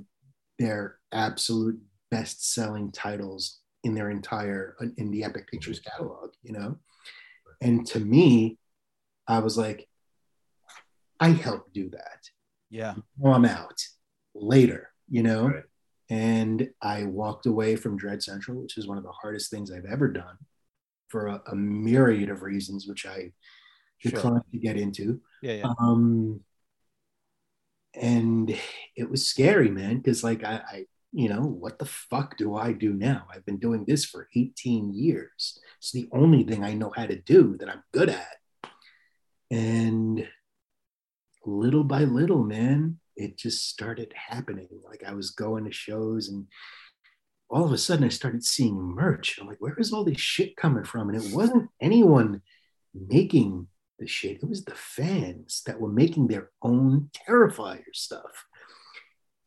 [0.59, 1.79] their absolute
[2.11, 6.77] best-selling titles in their entire in the Epic Pictures catalog, you know.
[7.61, 8.59] And to me,
[9.27, 9.88] I was like,
[11.19, 12.29] I helped do that.
[12.69, 12.95] Yeah.
[13.17, 13.81] Now I'm out
[14.36, 15.47] later, you know?
[15.47, 15.63] Right.
[16.11, 19.86] And I walked away from Dread Central, which is one of the hardest things I've
[19.86, 20.38] ever done
[21.08, 23.32] for a, a myriad of reasons, which I
[24.03, 25.22] declined to get into.
[25.41, 25.74] Yeah, yeah.
[25.80, 26.41] Um,
[27.93, 28.58] and
[28.95, 32.74] it was scary, man, because like I, I, you know, what the fuck do I
[32.74, 33.26] do now?
[33.34, 35.60] I've been doing this for 18 years.
[35.80, 38.38] It's the only thing I know how to do that I'm good at.
[39.49, 40.28] And
[41.45, 44.68] little by little, man, it just started happening.
[44.84, 46.47] Like I was going to shows and
[47.50, 49.38] all of a sudden I started seeing merch.
[49.39, 51.10] I'm like, where is all this shit coming from?
[51.10, 52.41] And it wasn't anyone
[52.93, 53.68] making
[54.00, 54.41] the shit.
[54.41, 58.46] It was the fans that were making their own Terrifier stuff.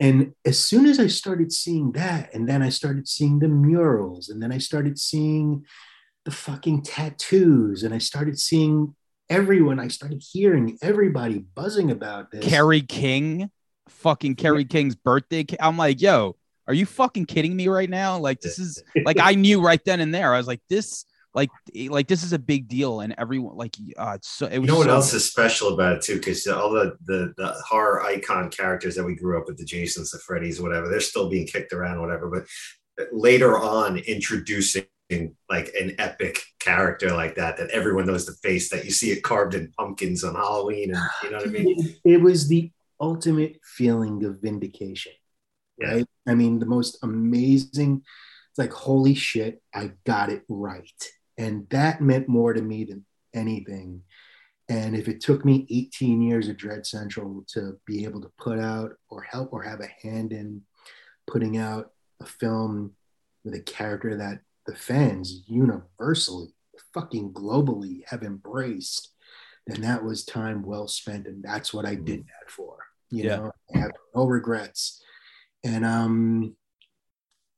[0.00, 4.28] And as soon as I started seeing that, and then I started seeing the murals,
[4.28, 5.64] and then I started seeing
[6.24, 8.94] the fucking tattoos, and I started seeing
[9.28, 12.44] everyone, I started hearing everybody buzzing about this.
[12.44, 13.50] Kerry King,
[13.88, 15.44] fucking Kerry King's birthday.
[15.58, 16.36] I'm like, yo,
[16.68, 18.18] are you fucking kidding me right now?
[18.18, 20.34] Like, this is like I knew right then and there.
[20.34, 21.04] I was like, this,
[21.34, 24.54] like, eh, like this is a big deal, and everyone, like, uh, it's so it
[24.54, 24.68] You was.
[24.70, 26.16] know what so- else is special about it too?
[26.16, 30.10] Because all the, the the horror icon characters that we grew up with, the Jasons,
[30.10, 32.28] the Freddys, whatever, they're still being kicked around, whatever.
[32.28, 32.44] But
[33.12, 34.84] later on, introducing
[35.48, 39.22] like an epic character like that, that everyone knows the face, that you see it
[39.22, 41.96] carved in pumpkins on Halloween, and you know what I mean?
[42.04, 45.12] It, it was the ultimate feeling of vindication,
[45.78, 45.92] Yeah.
[45.92, 46.06] right?
[46.26, 48.02] I mean, the most amazing.
[48.50, 50.90] It's like, holy shit, I got it right.
[51.36, 53.04] And that meant more to me than
[53.34, 54.02] anything.
[54.68, 58.58] And if it took me 18 years of Dread Central to be able to put
[58.58, 60.62] out or help or have a hand in
[61.26, 62.92] putting out a film
[63.44, 66.48] with a character that the fans universally,
[66.92, 69.10] fucking globally have embraced,
[69.66, 71.26] then that was time well spent.
[71.26, 72.26] And that's what I did mm.
[72.26, 72.78] that for.
[73.10, 73.36] You Yeah.
[73.36, 75.02] know, I have no regrets.
[75.64, 76.56] And um,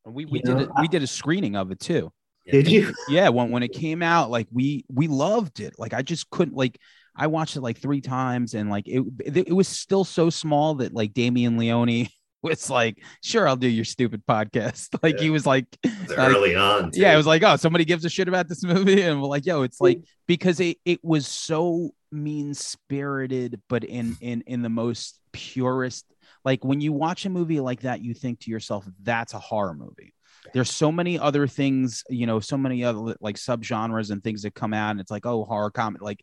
[0.05, 2.11] we we did know, it, we did a screening of it too.
[2.51, 2.93] did you?
[3.09, 6.57] yeah when when it came out like we we loved it like i just couldn't
[6.57, 6.79] like
[7.15, 10.77] i watched it like three times and like it it, it was still so small
[10.77, 12.09] that like Damien Leone
[12.43, 16.57] was like sure i'll do your stupid podcast like he was like The like, early
[16.57, 17.01] on, too.
[17.01, 19.45] yeah it was like oh somebody gives a shit about this movie and we're like
[19.45, 24.71] yo it's like because it it was so mean spirited but in in in the
[24.71, 26.07] most purest
[26.45, 29.75] like when you watch a movie like that you think to yourself that's a horror
[29.75, 30.15] movie
[30.55, 34.55] there's so many other things you know so many other like subgenres and things that
[34.55, 36.23] come out and it's like oh horror comedy like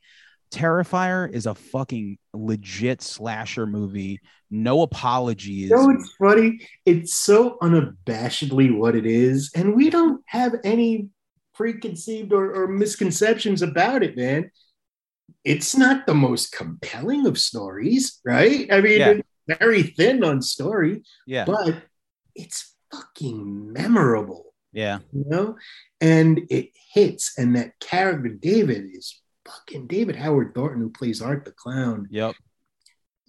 [0.49, 6.59] terrifier is a fucking legit slasher movie no apologies You know what's funny?
[6.85, 11.09] It's so unabashedly what it is, and we don't have any
[11.53, 14.51] preconceived or, or misconceptions about it, man.
[15.43, 18.71] It's not the most compelling of stories, right?
[18.71, 19.21] I mean, Yeah.
[19.47, 21.83] Very thin on story, yeah but
[22.35, 25.55] it's fucking memorable, yeah you know?
[26.01, 31.45] And it hits, and that character, David, is fucking David Howard Thornton, who plays Art
[31.45, 32.07] the Clown.
[32.11, 32.35] yep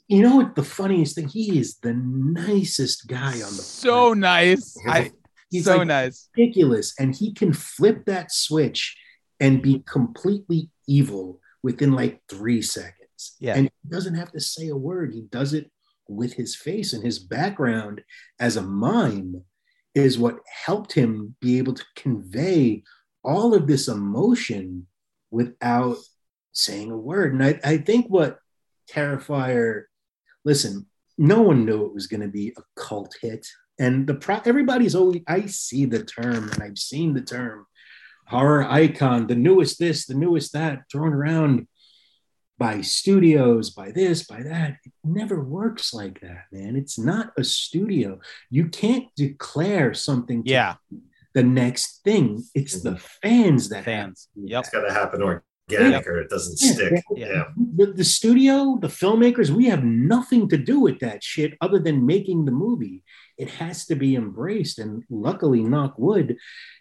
[0.08, 1.28] You know what the funniest thing?
[1.28, 5.10] He is the nicest guy on the so nice i
[5.50, 8.96] He's so like nice ridiculous, and he can flip that switch
[9.40, 13.36] and be completely evil within like three seconds.
[13.40, 13.54] Yeah.
[13.56, 15.12] and he doesn't have to say a word.
[15.12, 15.70] He does it
[16.08, 18.02] with his face and his background
[18.40, 19.44] as a mime
[19.94, 22.82] is what helped him be able to convey
[23.22, 24.86] all of this emotion
[25.30, 25.98] without
[26.52, 27.32] saying a word.
[27.34, 28.38] And I, I think what
[28.90, 29.84] Terrifier,
[30.44, 30.86] listen,
[31.18, 33.46] no one knew it was going to be a cult hit.
[33.78, 37.66] And the pro- everybody's always, I see the term and I've seen the term
[38.26, 41.66] horror icon, the newest this, the newest that, thrown around
[42.58, 44.78] by studios, by this, by that.
[44.84, 46.76] It never works like that, man.
[46.76, 48.20] It's not a studio.
[48.50, 50.74] You can't declare something to yeah
[51.34, 52.42] the next thing.
[52.54, 53.28] It's the mm-hmm.
[53.28, 54.28] fans that Fans.
[54.34, 54.60] have Yep.
[54.60, 57.04] It's got to happen organic, or it doesn't Yeah, stick.
[57.14, 57.26] yeah.
[57.26, 57.44] Yeah.
[57.76, 62.06] the, the studio, the filmmakers, we have nothing to do with that shit other than
[62.06, 63.04] making the movie.
[63.36, 64.78] It has to be embraced.
[64.78, 66.38] And luckily, knock wood,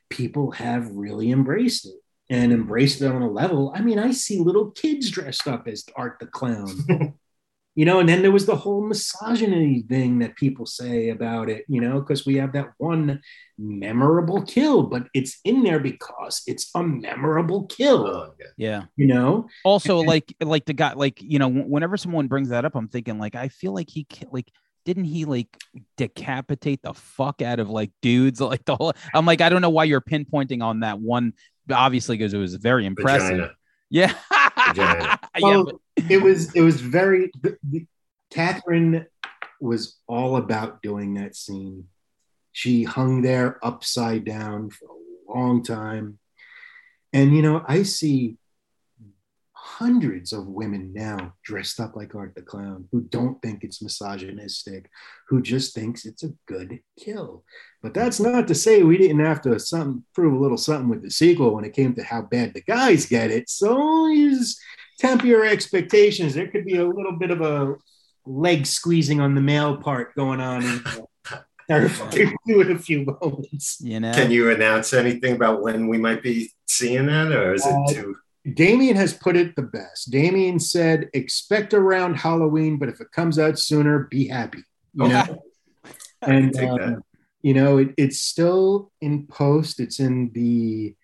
[0.09, 3.71] people have really embraced it and embraced it on a level.
[3.75, 6.67] I mean, I see little kids dressed up as Art the Clown.
[7.75, 11.63] you know, and then there was the whole misogyny thing that people say about it,
[11.67, 13.21] you know, because we have that one
[13.59, 18.45] memorable kill, but it's in there because it's a memorable kill, Oh, yeah.
[18.57, 19.47] yeah you know?
[19.63, 23.19] also like like the guy like you know whenever someone brings that up i'm thinking
[23.19, 24.51] like i feel like he like
[24.85, 25.47] didn't he like
[25.97, 29.69] decapitate the fuck out of like dudes like the whole i'm like i don't know
[29.69, 31.33] why you're pinpointing on that one
[31.71, 33.51] obviously because it was very impressive Vagina.
[33.89, 34.13] yeah
[34.67, 35.19] Vagina.
[35.37, 35.75] yeah but-
[36.09, 37.85] it was it was very the, the,
[38.31, 39.05] Catherine
[39.59, 41.85] was all about doing that scene.
[42.51, 46.19] She hung there upside down for a long time.
[47.13, 48.37] And you know, I see
[49.67, 54.89] hundreds of women now dressed up like Art the Clown who don't think it's misogynistic,
[55.27, 57.43] who just thinks it's a good kill.
[57.83, 61.03] But that's not to say we didn't have to some prove a little something with
[61.03, 63.49] the sequel when it came to how bad the guys get it.
[63.49, 64.57] So use
[64.99, 66.33] temper your expectations.
[66.33, 67.75] There could be a little bit of a
[68.25, 70.63] leg squeezing on the male part going on.
[70.63, 70.83] In,
[71.69, 73.79] in a few moments.
[73.81, 77.65] You know, Can you announce anything about when we might be seeing that, or is
[77.65, 78.15] it Uh, too?
[78.53, 80.11] Damien has put it the best.
[80.11, 84.63] Damien said, expect around Halloween, but if it comes out sooner, be happy.
[84.93, 85.43] You know?
[86.21, 86.81] and that.
[86.81, 87.03] Um,
[87.41, 89.79] you know, it, it's still in post.
[89.79, 90.95] It's in the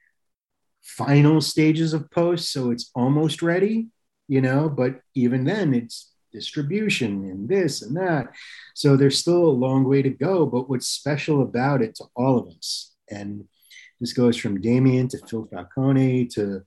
[0.81, 3.87] final stages of post, so it's almost ready,
[4.27, 8.33] you know, but even then it's distribution and this and that.
[8.73, 10.45] So there's still a long way to go.
[10.45, 13.45] But what's special about it to all of us, and
[14.01, 16.63] this goes from Damien to Phil Falcone to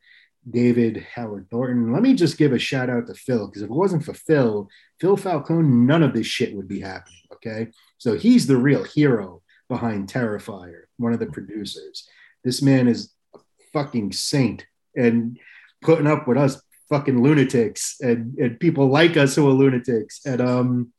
[0.49, 1.93] David Howard Thornton.
[1.93, 4.69] Let me just give a shout out to Phil because if it wasn't for Phil,
[5.01, 7.21] Phil Falcone, none of this shit would be happening.
[7.33, 7.69] Okay.
[7.99, 12.09] So he's the real hero behind Terrifier, one of the producers.
[12.45, 13.39] This man is a
[13.73, 15.39] fucking saint and
[15.83, 20.21] putting up with us fucking lunatics and, and people like us who are lunatics.
[20.25, 20.93] And um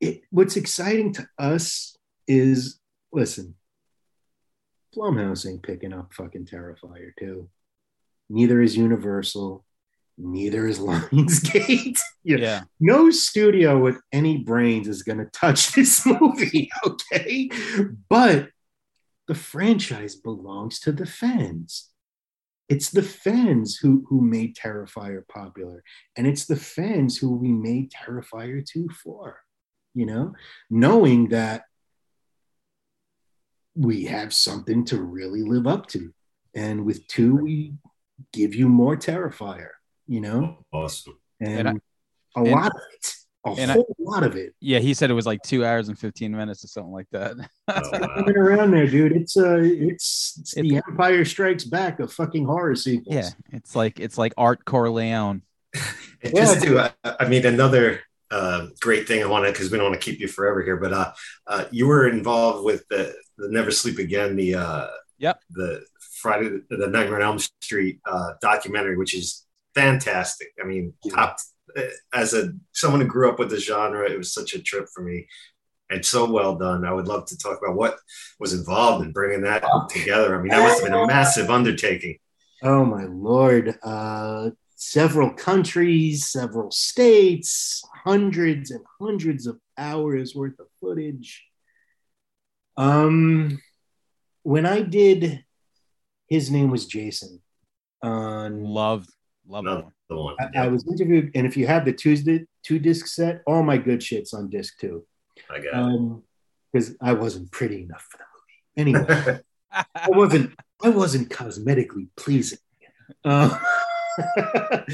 [0.00, 2.80] it, what's exciting to us is
[3.12, 3.54] listen,
[4.94, 7.48] Blumhouse ain't picking up fucking Terrifier too.
[8.28, 9.64] Neither is Universal.
[10.16, 11.98] Neither is Lionsgate.
[12.26, 17.50] Yeah, no studio with any brains is going to touch this movie, okay?
[18.08, 18.48] But
[19.28, 21.90] the franchise belongs to the fans.
[22.70, 25.84] It's the fans who, who made Terrifier popular,
[26.16, 29.40] and it's the fans who we made Terrifier 2 for,
[29.94, 30.32] you know,
[30.70, 31.64] knowing that
[33.76, 36.12] we have something to really live up to.
[36.54, 37.74] And with two, we
[38.32, 39.70] give you more Terrifier,
[40.06, 41.18] you know, Awesome.
[41.40, 43.14] and, And I- a and- lot of it,
[43.46, 44.54] a and I- whole lot of it.
[44.60, 44.78] yeah.
[44.78, 47.32] He said it was like two hours and fifteen minutes or something like that.
[47.68, 48.14] Oh, wow.
[48.14, 49.12] Coming around there, dude.
[49.12, 53.14] It's uh, it's, it's the Empire Strikes Back of fucking horror sequels.
[53.14, 55.42] yeah, it's like it's like Art Corleone.
[55.74, 55.82] And
[56.22, 56.30] Yeah.
[56.44, 58.00] just to, uh, I mean, another
[58.30, 60.76] uh, great thing I want to, because we don't want to keep you forever here,
[60.78, 61.12] but uh,
[61.46, 64.86] uh, you were involved with the, the Never Sleep Again, the uh,
[65.18, 65.40] Yep.
[65.50, 65.84] the
[66.20, 70.48] Friday, the Nightmare on Elm Street uh, documentary, which is fantastic.
[70.62, 71.36] I mean, top
[72.12, 75.02] as a someone who grew up with the genre, it was such a trip for
[75.02, 75.26] me.
[75.90, 76.84] And so well done.
[76.84, 77.98] I would love to talk about what
[78.40, 80.34] was involved in bringing that together.
[80.34, 82.18] I mean, that must have been a massive undertaking.
[82.62, 83.78] Oh my lord.
[83.82, 91.44] Uh, several countries, several states, hundreds and hundreds of hours worth of footage.
[92.76, 93.60] Um,
[94.42, 95.44] when I did,
[96.28, 97.40] his name was Jason.
[98.02, 99.06] On Love,
[99.48, 100.24] love that Another one.
[100.24, 100.36] one.
[100.54, 103.78] I, I was interviewed, and if you have the Tuesday two disc set, all my
[103.78, 105.06] good shit's on disc two.
[105.50, 105.74] I got it.
[105.74, 106.22] Um,
[106.72, 108.24] because I wasn't pretty enough for the
[108.84, 108.98] movie.
[108.98, 109.40] Anyway,
[109.72, 110.54] I wasn't.
[110.82, 112.58] I wasn't cosmetically pleasing.
[113.24, 113.56] Uh,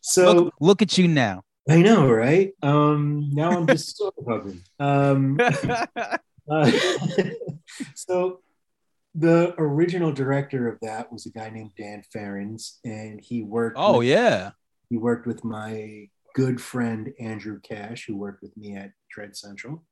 [0.00, 1.42] so look, look at you now.
[1.68, 2.52] I know, right?
[2.62, 4.62] Um, now I'm just so hugging.
[4.80, 5.38] Um,
[6.50, 6.70] uh,
[7.94, 8.40] so
[9.14, 13.76] the original director of that was a guy named Dan Farrands, and he worked.
[13.78, 14.50] oh with, yeah,
[14.90, 19.84] he worked with my good friend Andrew Kasch, who worked with me at Dread Central.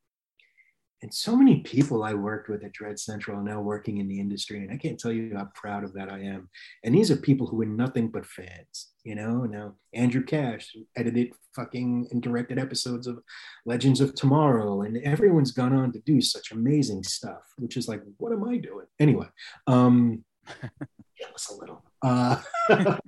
[1.05, 4.19] And so many people I worked with at Dread Central are now working in the
[4.19, 4.63] industry.
[4.63, 6.49] And I can't tell you how proud of that I am.
[6.83, 9.45] And these are people who are nothing but fans, you know.
[9.45, 13.19] Now, Andrew Kasch edited fucking and directed episodes of
[13.67, 14.81] Legends of Tomorrow.
[14.81, 18.57] And everyone's gone on to do such amazing stuff, which is like, what am I
[18.57, 18.87] doing?
[18.99, 19.27] Anyway,
[19.67, 20.25] um,
[21.21, 21.85] jealous a little.
[22.01, 22.41] Uh,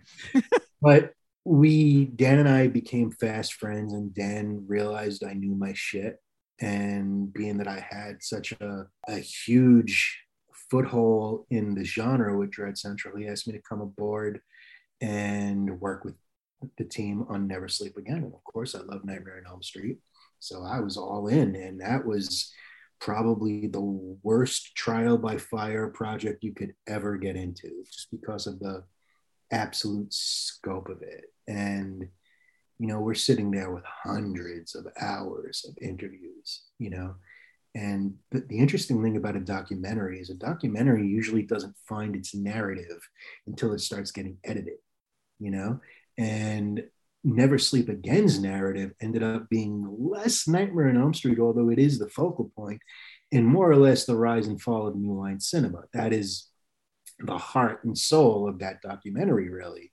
[0.83, 1.15] but
[1.47, 6.21] we Dan and I became fast friends, and Dan realized I knew my shit.
[6.61, 10.19] And being that I had such a, a huge
[10.71, 14.41] foothold in the genre with Dread Central, he asked me to come aboard
[15.01, 16.15] and work with
[16.79, 18.25] the team on Never Sleep Again.
[18.25, 19.99] And of course, I love Nightmare on Elm Street.
[20.39, 22.53] So I was all in, and that was
[23.01, 23.81] probably the
[24.23, 28.83] worst trial by fire project you could ever get into just because of the
[29.51, 31.25] absolute scope of it.
[31.47, 32.09] And,
[32.79, 37.15] you know, we're sitting there with hundreds of hours of interviews, you know.
[37.75, 42.35] And the, the interesting thing about a documentary is a documentary usually doesn't find its
[42.35, 43.01] narrative
[43.47, 44.79] until it starts getting edited,
[45.39, 45.81] you know.
[46.19, 46.85] And
[47.23, 51.99] Never Sleep Again's narrative ended up being less Nightmare on Elm Street, although it is
[51.99, 52.81] the focal point,
[53.33, 55.85] and more or less the rise and fall of New Line Cinema.
[55.93, 56.49] That is
[57.19, 59.93] the heart and soul of that documentary, really.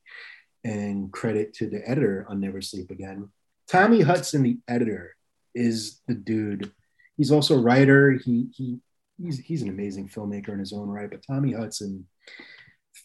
[0.63, 3.29] And credit to the editor on Never Sleep Again.
[3.69, 5.15] Thommy Hutson, the editor,
[5.53, 6.71] is the dude.
[7.17, 8.11] He's also a writer.
[8.11, 8.79] He he
[9.17, 11.09] he's he's an amazing filmmaker in his own right.
[11.09, 12.03] But Thommy Hutson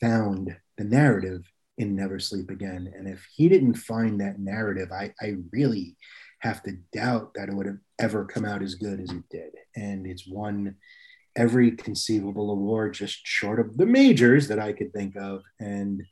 [0.00, 1.44] found the narrative
[1.76, 5.96] in Never Sleep Again, and if he didn't find that narrative, I I really
[6.40, 9.50] have to doubt that it would have ever come out as good as it did.
[9.76, 10.76] And it's won
[11.36, 15.42] every conceivable award, just short of the majors that I could think of.
[15.60, 16.02] And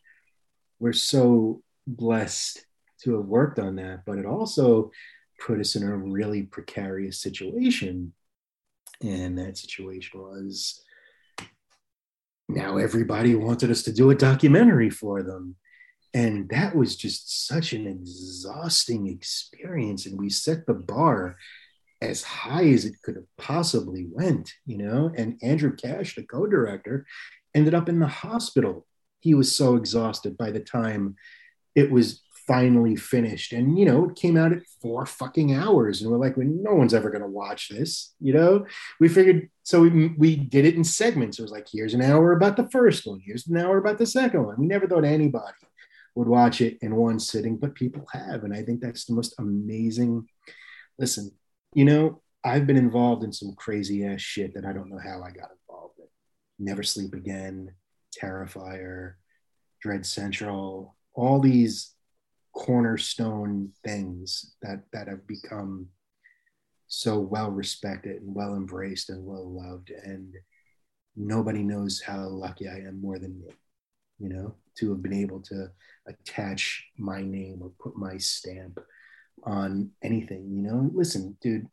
[0.79, 2.65] we're so blessed
[3.03, 4.91] to have worked on that, but it also
[5.45, 8.13] put us in a really precarious situation.
[9.03, 10.83] And that situation was
[12.49, 15.57] now everybody wanted us to do a documentary for them.
[16.15, 20.07] And that was just such an exhausting experience.
[20.07, 21.37] And we set the bar
[22.01, 25.11] as high as it could have possibly went, you know.
[25.15, 27.07] And Andrew Kasch, the co-director,
[27.55, 28.87] ended up in the hospital.
[29.27, 31.17] He was so exhausted by the time
[31.75, 33.53] it was finally finished.
[33.53, 36.01] And you know, it came out at four fucking hours.
[36.01, 38.67] And we're like, well, no one's ever gonna watch this, you know.
[39.01, 41.39] We figured so we we did it in segments.
[41.39, 44.07] It was like, here's an hour about the first one, here's an hour about the
[44.07, 44.57] second one.
[44.59, 45.57] We never thought anybody
[46.15, 48.45] would watch it in one sitting, but people have.
[48.45, 50.29] And I think that's the most amazing.
[50.99, 51.33] Listen,
[51.75, 55.21] you know, I've been involved in some crazy ass shit that I don't know how
[55.21, 56.07] I got involved in.
[56.65, 57.73] Never Sleep Again,
[58.15, 59.15] Terrifier,
[59.81, 61.97] Dread Central, all these
[62.57, 65.87] cornerstone things that that have become
[66.89, 70.35] so well respected and well embraced and well loved and
[71.15, 73.53] nobody knows how lucky I am more than me
[74.19, 75.69] you know to have been able to
[76.07, 78.79] attach my name or put my stamp
[79.45, 80.91] on anything you know?
[80.95, 81.67] Listen dude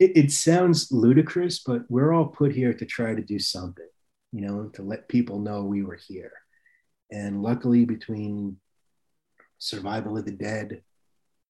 [0.00, 3.88] it, it sounds ludicrous but we're all put here to try to do something
[4.32, 6.32] you know to let people know we were here
[7.12, 8.56] and luckily between
[9.58, 10.82] Survival of the Dead,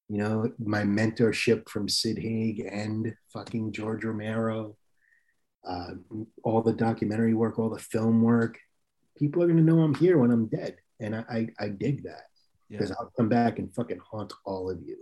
[0.08, 4.76] you know, my mentorship from Sid Haig and fucking George Romero,
[5.66, 5.92] uh,
[6.42, 8.58] all the documentary work, all the film work.
[9.16, 12.26] People are gonna know I'm here when I'm dead, and I I, I dig that
[12.68, 12.96] because yeah.
[12.98, 14.96] I'll come back and fucking haunt all of you.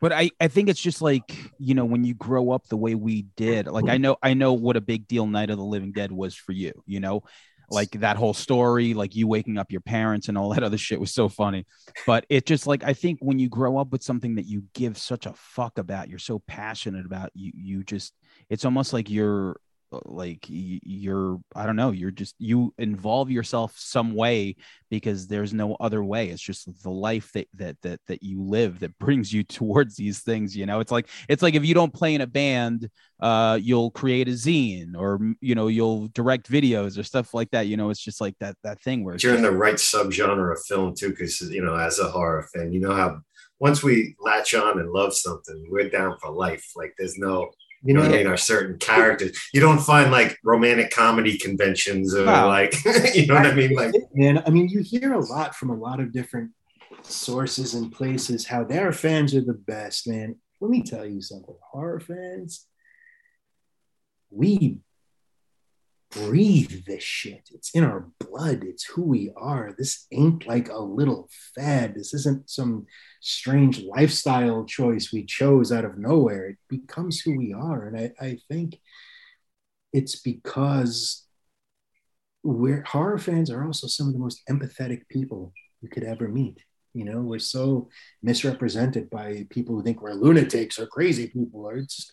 [0.00, 2.94] But I, I think it's just like you know when you grow up the way
[2.94, 3.66] we did.
[3.66, 6.34] Like I know I know what a big deal Night of the Living Dead was
[6.34, 6.72] for you.
[6.86, 7.22] You know,
[7.70, 11.00] like that whole story like you waking up your parents and all that other shit
[11.00, 11.66] was so funny
[12.06, 14.98] but it just like i think when you grow up with something that you give
[14.98, 18.12] such a fuck about you're so passionate about you you just
[18.50, 19.56] it's almost like you're
[20.04, 24.56] like you're i don't know you're just you involve yourself some way
[24.94, 26.28] because there's no other way.
[26.28, 30.20] It's just the life that that that that you live that brings you towards these
[30.20, 30.80] things you know?
[30.80, 32.88] It's like it's like if you don't play in a band
[33.20, 37.66] uh you'll create a zine or you know you'll direct videos or stuff like that
[37.66, 37.90] you know?
[37.90, 41.10] It's just like that that thing where you're in the right subgenre of film too
[41.10, 43.18] because you know as a horror fan you know how
[43.60, 46.72] once we latch on and love something we're down for life.
[46.76, 47.50] Like there's no
[47.84, 49.38] you know what I mean, are certain characters.
[49.52, 52.48] You don't find like romantic comedy conventions or wow.
[52.48, 52.74] like,
[53.14, 53.74] you know what I mean?
[53.74, 56.52] Like, man, I mean, you hear a lot from a lot of different
[57.02, 60.36] sources and places how their fans are the best, man.
[60.60, 62.66] Let me tell you something, horror fans,
[64.30, 64.78] we
[66.14, 67.48] breathe this shit.
[67.52, 68.64] It's in our blood.
[68.64, 69.74] It's who we are.
[69.76, 71.94] This ain't like a little fad.
[71.94, 72.86] This isn't some
[73.20, 76.50] strange lifestyle choice we chose out of nowhere.
[76.50, 77.86] It becomes who we are.
[77.86, 78.80] And I, I think
[79.92, 81.26] it's because
[82.42, 86.58] we're horror fans are also some of the most empathetic people you could ever meet.
[86.92, 87.88] You know, we're so
[88.22, 92.10] misrepresented by people who think we're lunatics or crazy people, or it's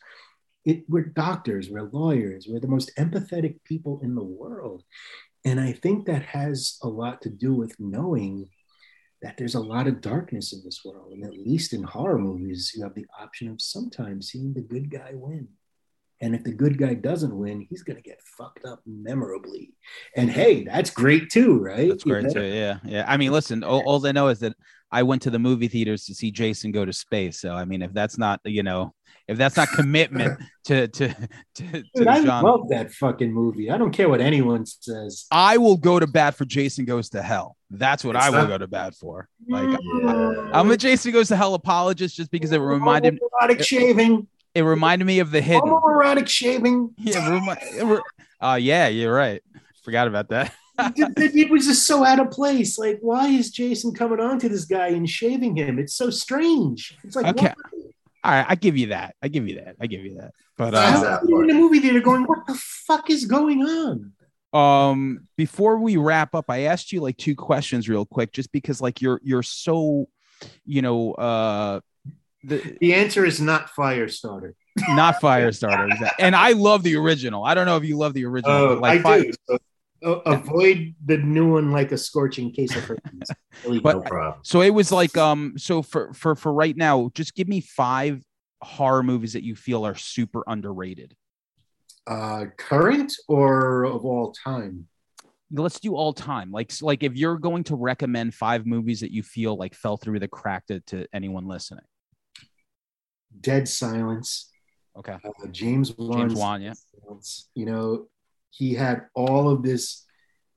[0.65, 4.83] it, we're doctors, we're lawyers, we're the most empathetic people in the world.
[5.43, 8.49] And I think that has a lot to do with knowing
[9.21, 11.13] that there's a lot of darkness in this world.
[11.13, 14.89] And at least in horror movies, you have the option of sometimes seeing the good
[14.89, 15.47] guy win.
[16.21, 19.73] And if the good guy doesn't win, he's going to get fucked up memorably.
[20.15, 21.89] And hey, that's great too, right?
[21.89, 22.29] That's great yeah.
[22.29, 22.43] too.
[22.43, 22.77] Yeah.
[22.85, 23.05] Yeah.
[23.07, 24.55] I mean, listen, all, all I know is that
[24.91, 27.39] I went to the movie theaters to see Jason go to space.
[27.39, 28.93] So, I mean, if that's not, you know,
[29.27, 32.41] if that's not commitment to to to, Dude, to I genre.
[32.41, 33.71] love that fucking movie.
[33.71, 35.27] I don't care what anyone says.
[35.31, 37.55] I will go to bat for Jason Goes to Hell.
[37.69, 39.29] That's what it's I will go to bat for.
[39.47, 40.49] Like yeah.
[40.53, 44.27] I, am a Jason Goes to Hell apologist just because it reminded me erotic shaving.
[44.53, 46.93] It reminded me of the hidden erotic shaving.
[46.97, 48.01] Yeah, remi-
[48.41, 49.41] uh, yeah, you're right.
[49.83, 50.53] Forgot about that.
[50.95, 52.77] It was just so out of place.
[52.77, 55.79] Like, why is Jason coming on to this guy and shaving him?
[55.79, 56.97] It's so strange.
[57.03, 57.53] It's like, okay.
[57.71, 57.81] Why?
[58.23, 59.15] All right, I give you that.
[59.21, 59.75] I give you that.
[59.81, 60.31] I give you that.
[60.57, 64.11] But uh, in the movie theater, going, "What the fuck is going on?"
[64.53, 68.79] Um, before we wrap up, I asked you like two questions real quick, just because
[68.79, 70.07] like you're you're so,
[70.65, 71.79] you know, uh,
[72.43, 74.53] the The answer is not Firestarter.
[74.89, 76.23] not Firestarter, exactly.
[76.23, 77.43] and I love the original.
[77.43, 79.31] I don't know if you love the original, Oh, but like I Fi- do.
[79.49, 79.57] So,
[80.01, 82.89] avoid the new one like a scorching case of.
[83.65, 84.41] Really But- no problem.
[84.43, 88.23] So it was like um so for for for right now, just give me five
[88.61, 91.15] horror movies that you feel are super underrated.
[92.07, 94.87] uh, current or of all time?
[95.53, 96.51] Let's do all time.
[96.51, 100.19] Like like if you're going to recommend five movies that you feel like fell through
[100.19, 101.83] the crack to, to anyone listening.
[103.39, 104.49] Dead Silence.
[104.97, 105.13] Okay.
[105.13, 106.17] Uh, James Wan.
[106.19, 106.73] James Wan, yeah.
[107.55, 108.07] You know,
[108.51, 110.05] he had all of this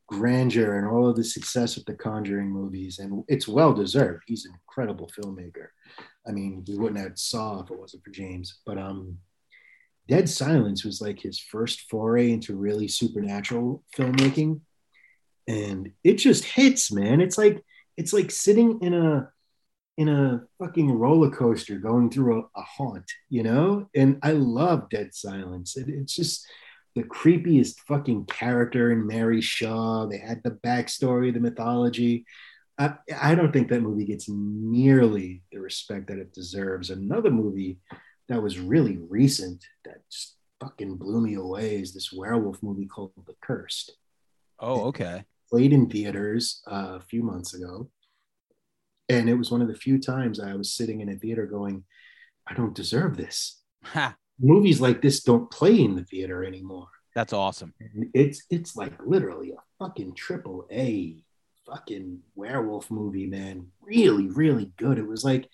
[0.07, 4.25] grandeur and all of the success with the Conjuring movies, and it's well deserved.
[4.27, 5.69] He's an incredible filmmaker.
[6.27, 8.61] I mean, we wouldn't have Saw if it wasn't for James.
[8.67, 9.19] But um,
[10.09, 14.61] Dead Silence was like his first foray into really supernatural filmmaking,
[15.49, 17.21] and it just hits, man.
[17.21, 17.63] It's like
[17.97, 19.29] it's like sitting in a
[19.97, 23.89] in a fucking roller coaster going through a, a haunt, you know?
[23.95, 25.77] And I love Dead Silence.
[25.77, 26.45] It, it's just
[26.95, 30.07] the creepiest fucking character in Mary Shaw.
[30.07, 32.25] They had the backstory, the mythology.
[32.79, 36.91] I, I don't think that movie gets nearly the respect that it deserves.
[36.91, 37.79] Another movie
[38.29, 43.13] that was really recent that just fucking blew me away is this werewolf movie called
[43.27, 43.93] The Cursed
[44.61, 45.25] Oh, okay.
[45.51, 47.91] played in theaters uh, a few months ago.
[49.09, 51.85] And it was one of the few times I was sitting in a theater going,
[52.47, 53.61] I don't deserve this.
[53.85, 56.89] Ha, Movies like this don't play in the theater anymore.
[57.15, 57.73] that's awesome.
[57.81, 61.23] And it's it's like literally a fucking triple A
[61.67, 63.69] fucking werewolf movie, man.
[63.81, 64.99] Really, really good.
[64.99, 65.49] It was like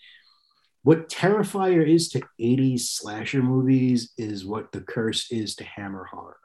[0.82, 6.38] what Terrifier is to 80s slasher movies is what The Curse is to Hammer horror.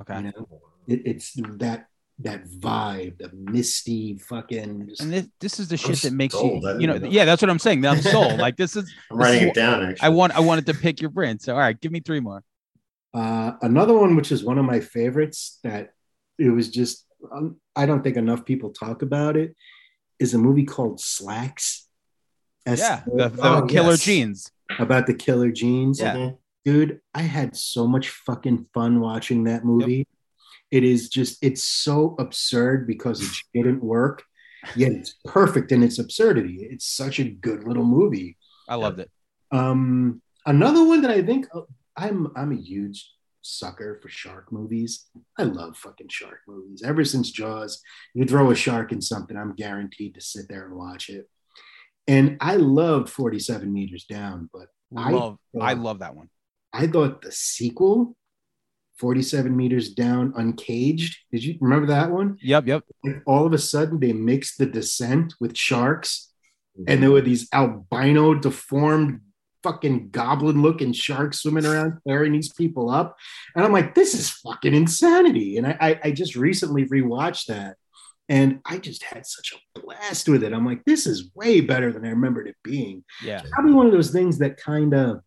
[0.00, 0.16] Okay.
[0.16, 1.86] You know, it, it's that
[2.20, 4.88] that vibe, the misty fucking.
[4.88, 6.62] Just, And this, this is the I'm shit that makes sold.
[6.62, 7.08] you, you know, know.
[7.08, 7.84] yeah, that's what I'm saying.
[7.84, 8.38] I'm sold.
[8.38, 9.82] like this is, I'm writing this it down.
[9.84, 11.38] Actually, I want, I wanted to pick your brain.
[11.38, 12.42] So, all right, give me three more.
[13.14, 15.92] uh, another one, which is one of my favorites, that
[16.38, 19.56] it was just um, I don't think enough people talk about it,
[20.20, 21.82] is a movie called Slaxx.
[22.66, 24.04] S- Yeah, the, the Oh, killer yes.
[24.04, 24.52] jeans.
[24.78, 26.00] about the killer jeans.
[26.00, 26.14] Yeah.
[26.16, 26.38] Mhm.
[26.64, 30.06] dude i had so much fucking fun watching that movie
[30.76, 34.16] it is just it's so absurd because it didn't work
[34.76, 36.56] yet it's perfect in its absurdity.
[36.72, 38.30] It's such a good little movie.
[38.68, 39.10] I loved it.
[39.60, 40.20] um
[40.54, 41.66] another one that i think uh,
[42.04, 42.98] i'm i'm a huge
[43.42, 44.92] sucker for shark movies.
[45.38, 46.80] I love fucking shark movies.
[46.90, 47.72] Ever since jaws
[48.14, 51.24] you throw a shark in something i'm guaranteed to sit there and watch it.
[52.14, 56.28] And i loved 47 meters down but I Love, I thought- love that one.
[56.72, 58.16] I thought the sequel,
[58.98, 61.18] 47 meters down, uncaged.
[61.32, 62.36] Did you remember that one?
[62.40, 62.84] Yep, yep.
[63.02, 66.32] Like all of a sudden, they mixed the descent with sharks,
[66.78, 66.90] mm-hmm.
[66.90, 69.20] and there were these albino, deformed,
[69.64, 73.16] fucking goblin looking sharks swimming around, tearing these people up.
[73.56, 75.56] And I'm like, this is fucking insanity.
[75.56, 77.76] And I, I, I just recently rewatched that.
[78.28, 80.52] And I just had such a blast with it.
[80.52, 83.42] I'm like, this is way better than I remembered it being Yeah.
[83.50, 85.20] probably one of those things that kind of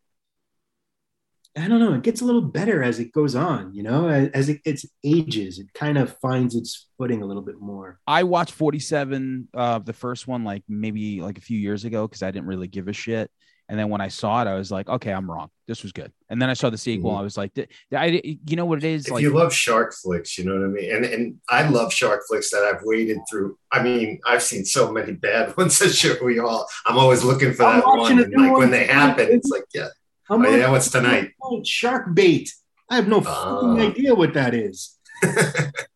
[1.58, 4.30] I don't know, it gets a little better as it goes on, you know, as,
[4.34, 8.00] as it it's ages, it kind of finds its footing a little bit more.
[8.06, 12.24] I watched 47, uh, the first one, like maybe like a few years ago because
[12.24, 13.32] I didn't really give a shit.
[13.70, 15.50] And then when I saw it, I was like, okay, I'm wrong.
[15.68, 16.14] This was good.
[16.30, 17.12] And then I saw the sequel.
[17.12, 17.20] Mhm.
[17.20, 17.52] I was like,
[17.94, 19.08] I, you know what it is?
[19.08, 20.96] if like, you love shark flicks, you know what I mean.
[20.96, 23.58] And and I love shark flicks that I've waded through.
[23.70, 25.82] I mean, I've seen so many bad ones.
[25.82, 26.66] I'm sure we all.
[26.86, 28.20] I'm always looking for I'm that one.
[28.20, 29.90] And like one when they happen, it's like, yeah,
[30.30, 31.32] I'm oh, yeah, what's tonight?
[31.64, 32.54] shark bait.
[32.90, 33.80] I have no fucking Oh.
[33.80, 34.98] idea what that is.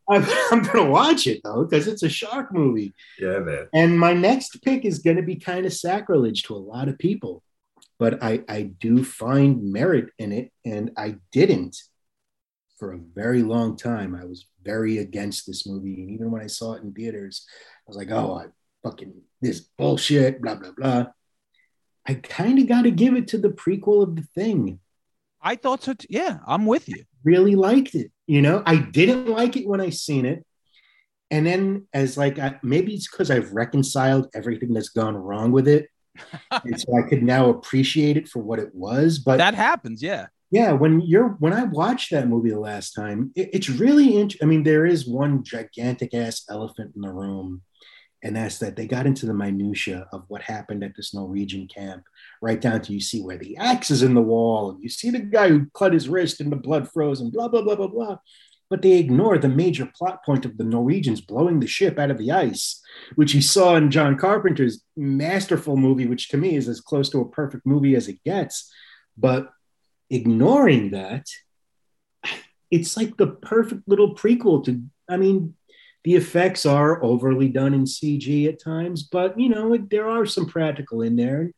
[0.10, 2.94] I'm, I'm gonna watch it though because it's a shark movie.
[3.20, 3.68] yeah, man.
[3.74, 6.98] And my next pick is going to be kind of sacrilege to a lot of
[6.98, 7.44] people,
[8.00, 10.52] but I, I do find merit in it.
[10.66, 11.78] And I didn't
[12.80, 14.16] for a very long time.
[14.16, 16.02] I was very against this movie.
[16.02, 17.46] And even when I saw it in theaters,
[17.88, 18.46] I was like, oh, I
[18.88, 21.06] fucking, this bullshit, blah, blah, blah.
[22.08, 24.80] I kind of got to give it to the prequel of The Thing.
[25.41, 25.93] I thought so.
[26.10, 27.04] Yeah, I'm with you.
[27.24, 28.12] Really liked it.
[28.28, 30.45] You know, I didn't like it when I seen it.
[31.30, 35.68] And then, as like, I, maybe it's because I've reconciled everything that's gone wrong with
[35.68, 35.88] it.
[36.52, 39.20] and so I could now appreciate it for what it was.
[39.20, 40.04] But that happens.
[40.04, 40.28] Yeah.
[40.52, 44.45] yeah, when you're when I watched that movie the last time, it, it's really interesting.
[44.45, 47.62] I mean, there is one gigantic ass elephant in the room,
[48.24, 52.04] and that's that they got into the minutia of what happened at this Norwegian camp,
[52.42, 55.10] right down to you see where the axe is in the wall, and you see
[55.10, 57.88] the guy who cut his wrist and the blood froze, and blah blah blah blah
[57.88, 58.18] blah.
[58.72, 62.18] but they ignore the major plot point of the Norwegians blowing the ship out of
[62.18, 62.82] the ice,
[63.16, 67.20] which you saw in John Carpenter's masterful movie, which to me is as close to
[67.20, 68.72] a perfect movie as it gets.
[69.18, 69.50] But
[70.10, 71.26] ignoring that,
[72.72, 75.56] it's like the perfect little prequel to, I mean,
[76.04, 80.45] the effects are overly done in CG at times, but you know, there are some
[80.47, 81.52] practical in there.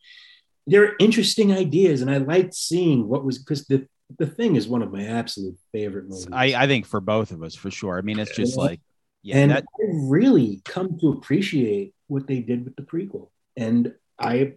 [0.68, 3.88] There are interesting ideas, and I liked seeing what was because the
[4.18, 6.28] the thing is one of my absolute favorite movies.
[6.32, 7.98] I, I think for both of us, for sure.
[7.98, 8.80] I mean, it's just like,
[9.22, 13.30] yeah, and that, I really come to appreciate what they did with the prequel.
[13.56, 14.54] And I,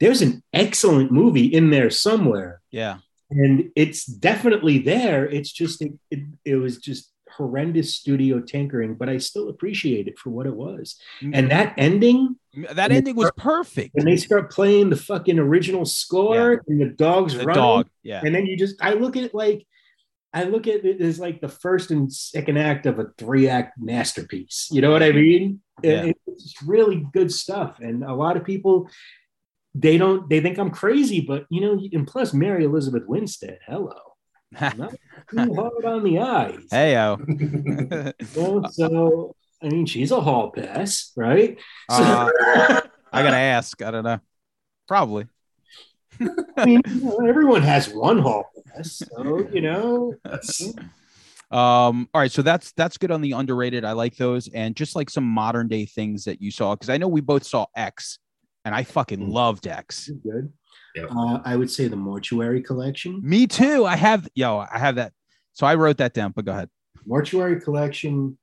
[0.00, 2.98] there's an excellent movie in there somewhere, yeah,
[3.30, 5.26] and it's definitely there.
[5.26, 7.10] It's just it, it, it was just
[7.40, 10.96] horrendous studio tinkering, but I still appreciate it for what it was.
[11.20, 11.34] Mm-hmm.
[11.34, 12.36] And that ending,
[12.74, 13.96] that ending was perfect.
[13.96, 18.22] And they start playing the fucking original score and the dogs The run, dog, yeah,
[18.24, 19.66] and then you just I look at it like
[20.32, 23.78] I look at it as like the first and second act of a three act
[23.78, 24.68] masterpiece.
[24.70, 25.60] You know what I mean?
[25.82, 26.04] Yeah.
[26.04, 28.88] It- It's really good stuff, and a lot of people
[29.74, 34.00] they don't they think I'm crazy, but you know, and plus Mary Elizabeth Winstead, hello,
[34.52, 34.94] not
[35.30, 36.66] too hard on the eyes.
[36.70, 37.18] hey yo,
[38.72, 41.58] so I mean, she's a hall pass, right?
[41.90, 42.30] So, Uh,
[43.12, 43.80] I gotta ask.
[43.82, 44.20] I don't know.
[44.88, 45.26] Probably.
[46.56, 46.82] I mean,
[47.28, 50.14] everyone has one hall pass, so you know.
[51.50, 53.84] Um, all right, so that's that's good on the underrated.
[53.84, 56.96] I like those, and just like some modern day things that you saw, because I
[56.96, 58.18] know we both saw X,
[58.64, 59.32] and I fucking Mm.
[59.32, 60.10] loved X.
[60.22, 60.52] good.
[60.94, 61.04] Yeah.
[61.04, 63.20] Uh, I would say the mortuary collection.
[63.22, 63.86] Me too.
[63.86, 65.12] I have yo, I have that.
[65.52, 66.32] So I wrote that down.
[66.34, 66.70] But go ahead.
[67.06, 68.38] Mortuary collection.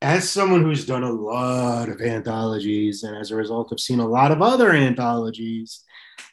[0.00, 4.06] As someone who's done a lot of anthologies, and as a result, have seen a
[4.06, 5.84] lot of other anthologies,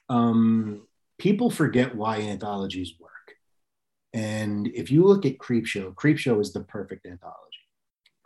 [0.08, 0.88] um,
[1.18, 3.12] people forget why anthologies work.
[4.14, 7.40] And if you look at Creepshow, Creepshow is the perfect anthology.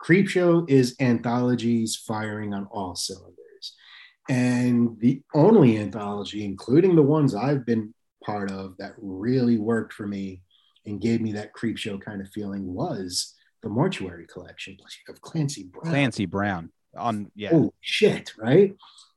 [0.00, 3.36] Creepshow is anthologies firing on all cylinders.
[4.28, 7.94] And the only anthology, including the ones I've been
[8.24, 10.42] part of, that really worked for me
[10.86, 14.76] and gave me that Creepshow kind of feeling was the Mortuary Collection.
[15.06, 15.90] Have Clancy Brown.
[15.90, 17.50] Clancy Brown on yeah.
[17.52, 18.74] Oh shit, right?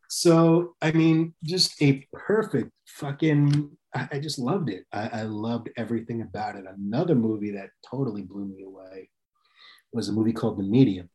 [0.09, 3.71] So I mean, just a perfect fucking.
[3.95, 4.85] I, I just loved it.
[4.91, 6.65] I, I loved everything about it.
[6.67, 9.09] Another movie that totally blew me away
[9.91, 11.09] was a movie called The Medium.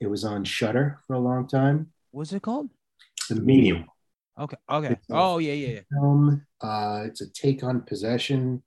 [0.00, 1.92] It was on Shudder for a long time.
[2.10, 2.70] What's it called?
[3.28, 3.86] The Medium
[4.38, 4.56] Okay.
[4.68, 4.88] Okay.
[4.92, 5.80] It's, Oh yeah, yeah, yeah.
[5.92, 6.44] film.
[6.60, 8.62] Uh, it's a take on possession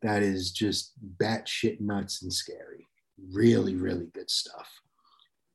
[0.00, 2.86] that is just batshit nuts and scary.
[3.32, 4.68] Really, really good stuff.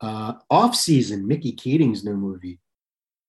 [0.02, 2.60] Uh, off season, Mickey Keating's new movie.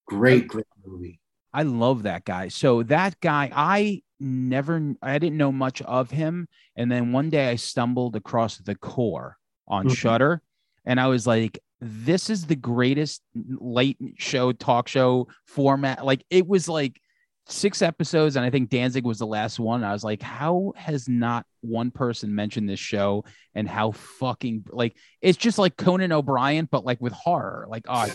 [0.06, 1.20] Great, great movie.
[1.52, 2.48] I love that guy.
[2.48, 7.48] So that guy, I never, I didn't know much of him, and then one day
[7.48, 9.36] I stumbled across the core
[9.66, 9.96] on Mhm.
[9.96, 10.42] Shudder,
[10.84, 16.46] and I was like, "This is the greatest late show talk show format." Like it
[16.46, 17.00] was like
[17.46, 19.82] six episodes, and I think Danzig was the last one.
[19.84, 23.24] I was like, "How has not one person mentioned this show?"
[23.54, 27.66] And how fucking like it's just like Conan O'Brien, but like with horror.
[27.68, 28.06] Like, oh,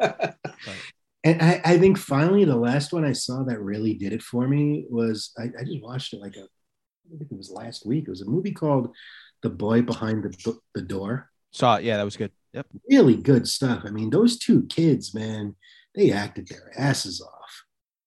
[0.00, 0.34] I-
[1.24, 4.46] and I, I think finally the last one I saw that really did it for
[4.46, 8.04] me was I, I just watched it like a I think it was last week.
[8.06, 8.94] It was a movie called
[9.42, 11.30] The Boy Behind the, the Door.
[11.52, 11.84] saw it.
[11.84, 12.32] Yeah, that was good.
[12.52, 12.66] Yep.
[12.90, 13.82] Really good stuff.
[13.84, 15.54] I mean, those two kids, man,
[15.94, 17.64] they acted their asses off.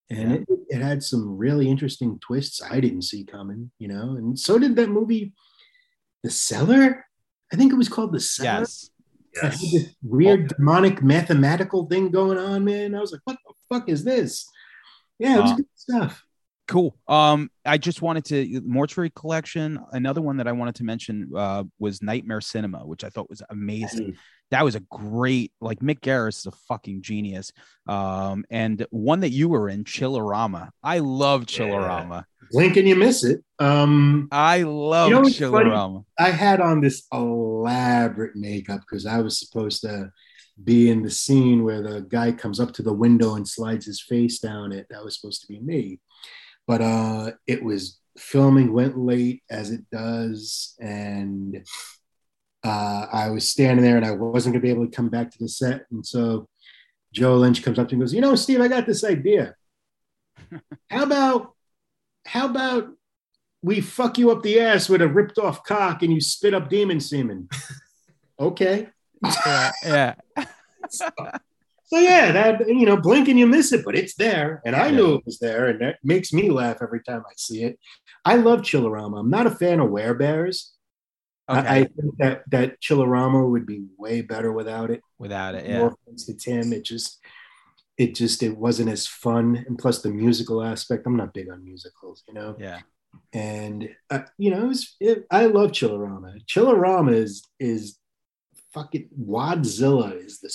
[0.09, 0.37] And Yeah.
[0.37, 4.15] it, it had some really interesting twists I didn't see coming, you know.
[4.17, 5.33] And so did that movie,
[6.23, 7.05] The Cellar.
[7.53, 8.59] I think it was called The Cellar.
[8.61, 8.89] Yes.
[9.33, 9.71] It had yes.
[9.71, 12.95] this weird demonic mathematical thing going on, man.
[12.95, 14.45] I was like, what the fuck is this?
[15.19, 16.23] Yeah, it was Uh, good stuff.
[16.67, 16.95] Cool.
[17.07, 19.79] Um, I just wanted to mortuary collection.
[19.91, 23.41] Another one that I wanted to mention uh, was Nightmare Cinema, which I thought was
[23.49, 24.15] amazing.
[24.51, 27.51] That was a great, like Mick Garris is a fucking genius.
[27.87, 30.69] Um, and one that you were in, Chillerama.
[30.83, 31.65] I love Yeah.
[31.65, 32.23] Chillerama.
[32.51, 33.43] Blink and you miss it.
[33.59, 35.21] Um, I love You know?
[35.21, 36.03] Chillerama.
[36.19, 40.11] I had on this elaborate makeup because I was supposed to
[40.63, 44.01] be in the scene where the guy comes up to the window and slides his
[44.01, 44.85] face down it.
[44.89, 45.99] That was supposed to be me.
[46.71, 50.73] But uh, it was filming went late as it does.
[50.79, 51.65] And
[52.63, 55.31] uh, I was standing there and I wasn't going to be able to come back
[55.31, 55.85] to the set.
[55.91, 56.47] And so
[57.11, 59.53] Joe Lynch comes up to me and goes, You know, Steve, I got this idea.
[60.89, 61.55] How about,
[62.25, 62.87] how about
[63.61, 66.69] we fuck you up the ass with a ripped off cock and you spit up
[66.69, 67.49] demon semen?
[68.39, 68.87] okay.
[69.45, 70.15] yeah, yeah.
[71.91, 74.85] So yeah, that you know, blink and you miss it, but it's there, and I
[74.87, 74.95] Yeah.
[74.95, 77.77] knew it was there, and that makes me laugh every time I see it.
[78.23, 79.19] I love Chillerama.
[79.19, 80.69] I'm not a fan of werebears,
[81.49, 81.67] I, Okay.
[81.69, 85.01] I think that that Chillerama would be way better without it.
[85.19, 85.87] Without it, yeah.
[85.87, 87.19] offense to Tim, it just
[87.97, 91.05] it just it wasn't as fun, and plus the musical aspect.
[91.05, 92.55] I'm not big on musicals, you know.
[92.57, 92.79] Yeah.
[93.33, 96.45] And uh, you know, it was, it, I love Chillerama.
[96.45, 97.97] Chillerama is is
[98.73, 100.49] fucking Wadzilla is the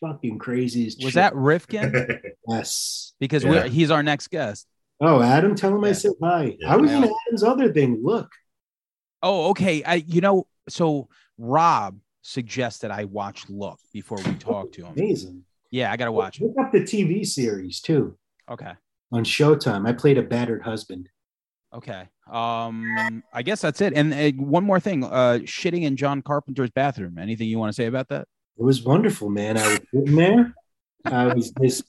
[0.00, 0.98] fucking craziest.
[0.98, 1.14] Was shit.
[1.14, 2.20] that Rifkin?
[2.48, 3.12] yes?
[3.18, 3.50] Because Yeah.
[3.50, 4.66] we're, he's our next guest.
[5.00, 6.56] Oh, Adam, tell him I said hi.
[6.58, 6.72] Yeah.
[6.72, 8.00] I was in Adam's other thing.
[8.02, 8.30] Look,
[9.22, 9.82] Oh, okay.
[9.82, 11.08] I, you know, so
[11.38, 14.92] Rob suggested I watch Look before we oh, talk to him.
[14.96, 15.42] amazing.
[15.70, 16.44] Yeah, I gotta watch it.
[16.44, 18.16] Look up the TV series too
[18.50, 18.72] Okay.
[19.12, 19.88] on Showtime.
[19.88, 21.08] I played a battered husband.
[21.76, 22.08] Okay.
[22.30, 23.92] Um, I guess that's it.
[23.94, 27.18] And uh, one more thing, uh, shitting in John Carpenter's bathroom.
[27.18, 28.26] Anything you want to say about that?
[28.58, 29.58] It was wonderful, man.
[29.58, 30.54] I was sitting there.
[31.04, 31.84] I was just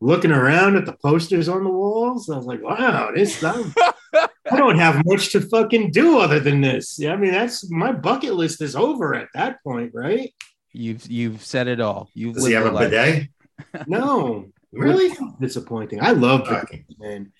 [0.00, 2.28] looking around at the posters on the walls.
[2.28, 3.72] I was like, wow, this I'm,
[4.14, 6.98] I don't have much to fucking do other than this.
[6.98, 10.32] Yeah, I mean, that's my bucket list is over at that point, right?
[10.72, 12.10] You've you've said it all.
[12.14, 12.90] You've Does he have a the life.
[12.90, 13.28] bidet?
[13.86, 15.10] No, Really?
[15.40, 16.00] disappointing.
[16.00, 16.84] I love bidets, Okay.
[16.98, 17.32] man.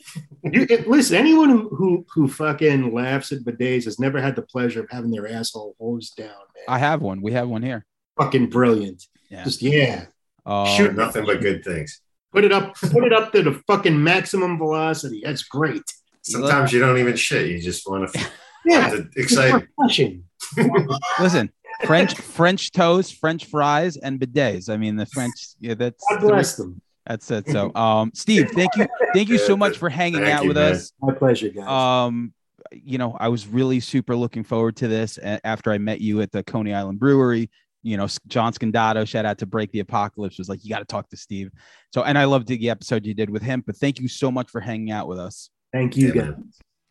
[0.42, 4.42] You, it- listen, anyone who, who who fucking laughs at bidets has never had the
[4.42, 6.64] pleasure of having their asshole hosed down, man.
[6.68, 7.20] I have one.
[7.22, 7.86] We have one here.
[8.18, 9.06] fucking brilliant.
[9.30, 9.44] Yeah.
[9.44, 10.06] Just yeah.
[10.44, 10.96] Um, Shoot.
[10.96, 12.00] Nothing but good things.
[12.32, 15.22] Put it up, put it up to the fucking maximum velocity.
[15.24, 15.82] That's great.
[16.22, 17.48] Sometimes you don't even shit.
[17.48, 18.30] You just want to
[18.64, 18.90] Yeah.
[18.90, 19.68] the exciting.
[21.20, 21.50] Listen,
[21.84, 24.68] French French toast, French fries, and bidets.
[24.68, 25.32] I mean, the French.
[25.60, 26.80] Yeah, that's God bless them.
[27.10, 27.48] That's it.
[27.48, 30.56] So, um, Steve, thank you, thank you so much for hanging Thank out you, with
[30.56, 30.72] man.
[30.72, 30.92] us.
[31.00, 31.66] My pleasure, guys.
[31.68, 32.32] Um,
[32.72, 36.30] you know, I was really super looking forward to this after I met you at
[36.30, 37.50] the Coney Island Brewery.
[37.82, 40.84] You know, John Scandato, shout out to Break the Apocalypse, was like, you got to
[40.84, 41.50] talk to Steve.
[41.92, 43.64] So, and I loved the episode you did with him.
[43.66, 45.50] But thank you so much for hanging out with us.
[45.72, 46.26] Thank you, Yeah, guys.
[46.26, 46.50] man.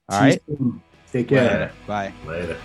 [0.10, 0.84] All right, See you soon.
[1.12, 1.44] Take care.
[1.44, 1.72] Later.
[1.88, 2.14] bye.
[2.26, 2.58] Later.